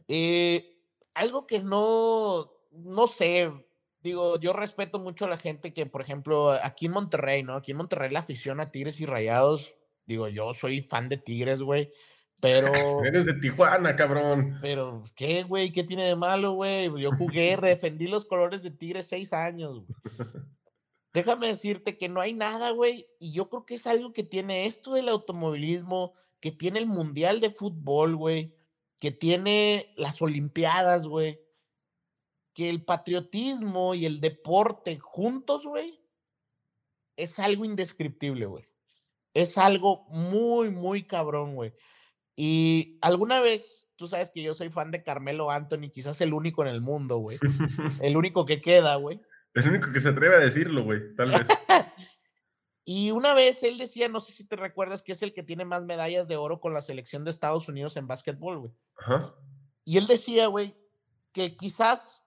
[0.07, 0.77] Eh,
[1.13, 3.51] algo que no, no sé,
[4.01, 7.53] digo, yo respeto mucho a la gente que, por ejemplo, aquí en Monterrey, ¿no?
[7.55, 9.75] Aquí en Monterrey la afición a Tigres y Rayados,
[10.05, 11.91] digo, yo soy fan de Tigres, güey,
[12.41, 13.03] pero...
[13.03, 14.59] Eres de Tijuana, cabrón.
[14.61, 15.71] Pero, ¿qué, güey?
[15.71, 16.91] ¿Qué tiene de malo, güey?
[16.99, 19.87] Yo jugué, defendí los colores de Tigres seis años, güey.
[21.13, 24.65] Déjame decirte que no hay nada, güey, y yo creo que es algo que tiene
[24.65, 28.55] esto del automovilismo, que tiene el Mundial de Fútbol, güey,
[29.03, 31.37] que tiene las Olimpiadas, güey,
[32.53, 35.99] que el patriotismo y el deporte juntos, güey,
[37.17, 38.65] es algo indescriptible, güey.
[39.33, 41.73] Es algo muy, muy cabrón, güey.
[42.37, 46.61] Y alguna vez, tú sabes que yo soy fan de Carmelo Anthony, quizás el único
[46.61, 47.39] en el mundo, güey.
[48.01, 49.19] El único que queda, güey.
[49.53, 51.47] El único que se atreve a decirlo, güey, tal vez.
[52.85, 55.63] y una vez él decía, no sé si te recuerdas, que es el que tiene
[55.63, 58.73] más medallas de oro con la selección de Estados Unidos en básquetbol, güey.
[58.97, 59.33] Ajá.
[59.85, 60.75] Y él decía, güey,
[61.31, 62.25] que quizás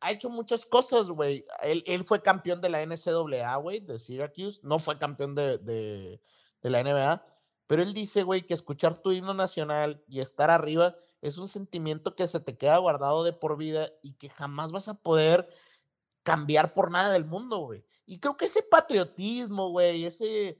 [0.00, 1.44] ha hecho muchas cosas, güey.
[1.62, 4.60] Él, él, fue campeón de la NCAA, güey, de Syracuse.
[4.62, 6.20] No fue campeón de, de,
[6.62, 7.24] de la NBA.
[7.66, 12.14] Pero él dice, güey, que escuchar tu himno nacional y estar arriba es un sentimiento
[12.14, 15.48] que se te queda guardado de por vida y que jamás vas a poder
[16.26, 17.84] cambiar por nada del mundo, güey.
[18.04, 20.58] Y creo que ese patriotismo, güey, ese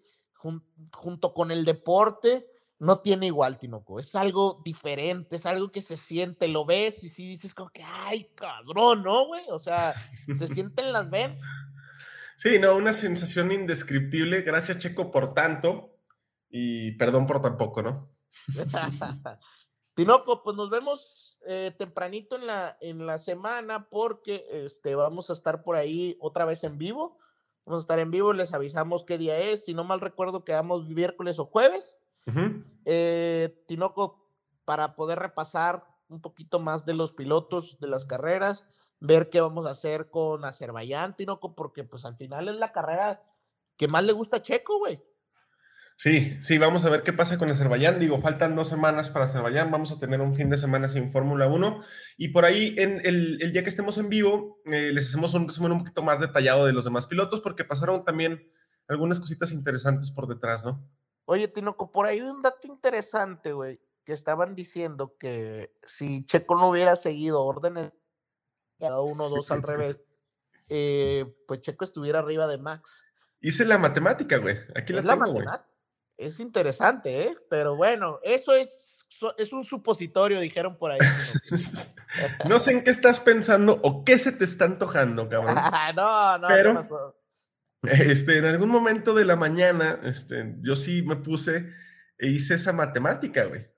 [0.93, 2.47] junto con el deporte,
[2.79, 3.99] no tiene igual, Tinoco.
[3.99, 7.83] Es algo diferente, es algo que se siente, lo ves y sí dices como que,
[7.83, 9.43] ay, cabrón, ¿no, güey?
[9.49, 9.95] O sea,
[10.33, 11.37] se sienten las ven.
[12.37, 14.43] Sí, no, una sensación indescriptible.
[14.43, 15.99] Gracias, Checo, por tanto.
[16.49, 18.15] Y perdón por tampoco, ¿no?
[19.95, 25.33] Tinoco, pues nos vemos eh, tempranito en la, en la semana porque este, vamos a
[25.33, 27.19] estar por ahí otra vez en vivo.
[27.65, 29.65] Vamos a estar en vivo, les avisamos qué día es.
[29.65, 31.99] Si no mal recuerdo, quedamos miércoles o jueves.
[32.85, 34.31] Eh, Tinoco,
[34.65, 38.65] para poder repasar un poquito más de los pilotos, de las carreras,
[39.01, 43.23] ver qué vamos a hacer con Azerbaiyán, Tinoco, porque pues al final es la carrera
[43.77, 45.03] que más le gusta a Checo, güey.
[45.99, 47.99] Sí, sí, vamos a ver qué pasa con Azerbaiyán.
[47.99, 49.71] Digo, faltan dos semanas para Azerbaiyán.
[49.71, 51.83] Vamos a tener un fin de semana sin Fórmula 1.
[52.19, 55.73] Y por ahí, en el, día que estemos en vivo, eh, les hacemos un resumen
[55.73, 58.47] un poquito más detallado de los demás pilotos, porque pasaron también
[58.89, 60.87] algunas cositas interesantes por detrás, ¿no?
[61.25, 66.69] Oye, Tinoco, por ahí un dato interesante, güey, que estaban diciendo que si Checo no
[66.69, 67.93] hubiera seguido órdenes
[68.79, 70.03] cada uno dos al revés,
[70.69, 73.03] eh, pues Checo estuviera arriba de Max.
[73.41, 74.57] Hice la matemática, güey.
[74.75, 75.47] Aquí la, tengo, güey.
[76.17, 77.37] Es interesante, ¿eh?
[77.51, 79.07] Pero bueno, eso es,
[79.37, 80.99] es un supositorio, dijeron por ahí.
[82.49, 85.55] no sé en qué estás pensando o qué se te está antojando, cabrón.
[85.97, 87.17] no, no, Pero...
[87.83, 91.71] este, en algún momento de la mañana, este, yo sí me puse
[92.19, 93.71] e hice esa matemática, güey.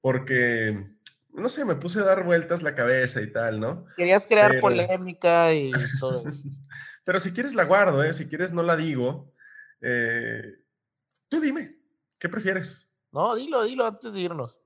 [0.00, 0.84] Porque,
[1.30, 3.86] no sé, me puse a dar vueltas la cabeza y tal, ¿no?
[3.96, 5.70] Querías crear polémica y
[6.00, 6.24] todo.
[7.04, 8.12] Pero si quieres la guardo, ¿eh?
[8.12, 9.32] Si quieres no la digo.
[9.80, 10.42] Eh,
[11.28, 11.78] tú dime,
[12.18, 12.88] ¿qué prefieres?
[13.12, 14.60] No, dilo, dilo antes de irnos.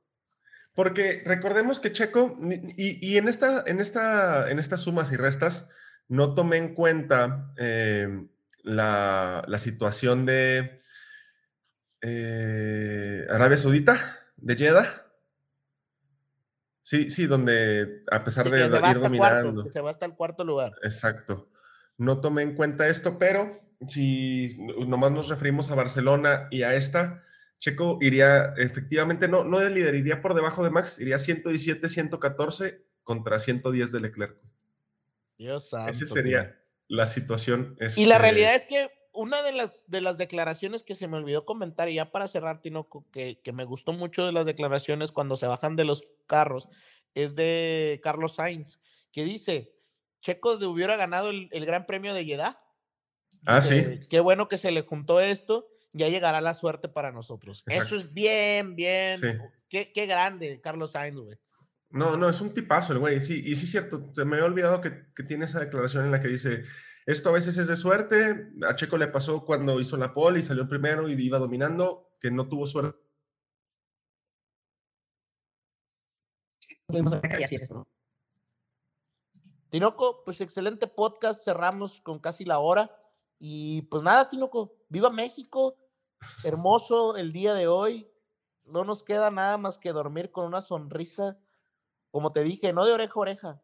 [0.74, 2.38] Porque recordemos que Checo,
[2.76, 5.68] y, y en, esta, en, esta, en estas sumas y restas,
[6.08, 8.26] no tomé en cuenta eh,
[8.62, 10.80] la, situación de
[12.00, 15.06] eh, Arabia Saudita, de Jeddah.
[16.82, 19.66] Sí, sí, donde a pesar de ir dominando.
[19.68, 20.72] se va hasta el cuarto lugar.
[20.82, 21.48] Exacto.
[21.96, 24.56] No tomé en cuenta esto, pero si
[24.86, 27.22] nomás nos referimos a Barcelona y a esta,
[27.58, 33.92] Checo iría, efectivamente, no, no lideraría por debajo de Max, iría 117, 114 contra 110
[33.92, 34.36] de Leclerc.
[35.38, 35.90] Dios santo.
[35.90, 36.58] Ese sería,
[36.88, 37.76] la situación.
[37.96, 41.42] Y la realidad es que una de las, de las declaraciones que se me olvidó
[41.42, 45.36] comentar, y ya para cerrar, Tinoco, que, que me gustó mucho de las declaraciones cuando
[45.36, 46.68] se bajan de los carros,
[47.14, 48.80] es de Carlos Sainz,
[49.10, 49.74] que dice,
[50.22, 52.58] Checo hubiera ganado el, Gran Premio de Jeddah.
[53.46, 54.00] Ah, sí.
[54.08, 57.64] Qué bueno que se le juntó esto, ya llegará la suerte para nosotros.
[57.66, 59.20] Eso es bien, bien.
[59.68, 61.38] Qué, qué, grande, Carlos Sainz, güey.
[61.90, 64.46] No, no, es un tipazo el güey, sí, y sí es cierto, se me había
[64.46, 66.62] olvidado que, que, tiene esa declaración en la que dice,
[67.04, 70.42] esto a veces es de suerte, a Checo le pasó cuando hizo la pole y
[70.42, 72.98] salió primero y iba dominando, que no tuvo suerte.
[79.70, 83.01] Tinoco, pues excelente podcast, cerramos con casi la hora.
[83.44, 85.76] Y pues nada, Tinoco, viva México,
[86.44, 88.08] hermoso el día de hoy.
[88.64, 91.36] No nos queda nada más que dormir con una sonrisa
[92.12, 93.62] como te dije, no de oreja a oreja,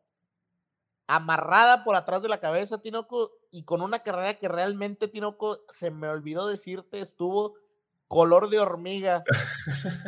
[1.06, 5.90] amarrada por atrás de la cabeza, Tinoco, y con una carrera que realmente, Tinoco, se
[5.90, 7.56] me olvidó decirte, estuvo
[8.08, 9.22] color de hormiga.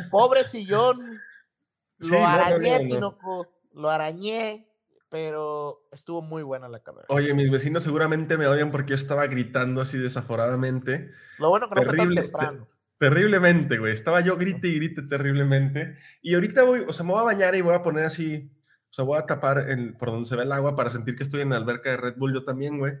[0.09, 1.21] Pobre sillón,
[1.99, 4.67] lo arañé, Tinoco, lo arañé.
[5.11, 7.05] Pero estuvo muy buena la carrera.
[7.09, 11.11] Oye, mis vecinos seguramente me odian porque yo estaba gritando así desaforadamente.
[11.37, 12.67] Lo bueno que no fue tan terrible, temprano.
[12.97, 13.91] Terriblemente, güey.
[13.91, 15.97] Estaba yo grite y grite terriblemente.
[16.21, 18.49] Y ahorita voy, o sea, me voy a bañar y voy a poner así,
[18.89, 21.23] o sea, voy a tapar el, por donde se ve el agua para sentir que
[21.23, 22.93] estoy en la alberca de Red Bull yo también, güey.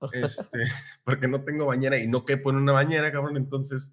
[0.12, 0.58] Este,
[1.04, 3.36] porque no tengo bañera y no quepo en una bañera, cabrón.
[3.36, 3.92] Entonces,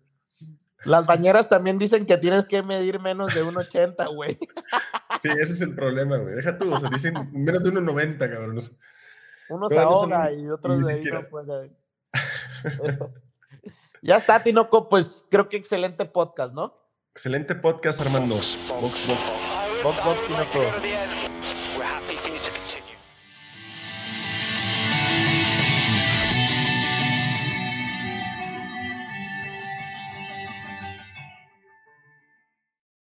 [0.86, 4.39] Las bañeras también dicen que tienes que medir menos de 1,80, güey.
[5.22, 6.36] sí, ese es el problema, güey.
[6.36, 8.57] Deja tú, o sea, dicen menos de 1,90, cabrón.
[8.57, 8.74] o sea,
[9.49, 11.22] Unos Pero no son- ahoga y otros de ahí siquiera.
[11.24, 11.78] no pueden.
[14.01, 16.78] ya está, Tinoco, pues creo que excelente podcast, ¿no?
[17.11, 18.36] excelente podcast, Armando.
[18.36, 19.20] Box, box.
[19.84, 21.18] Box, box, Tinoco.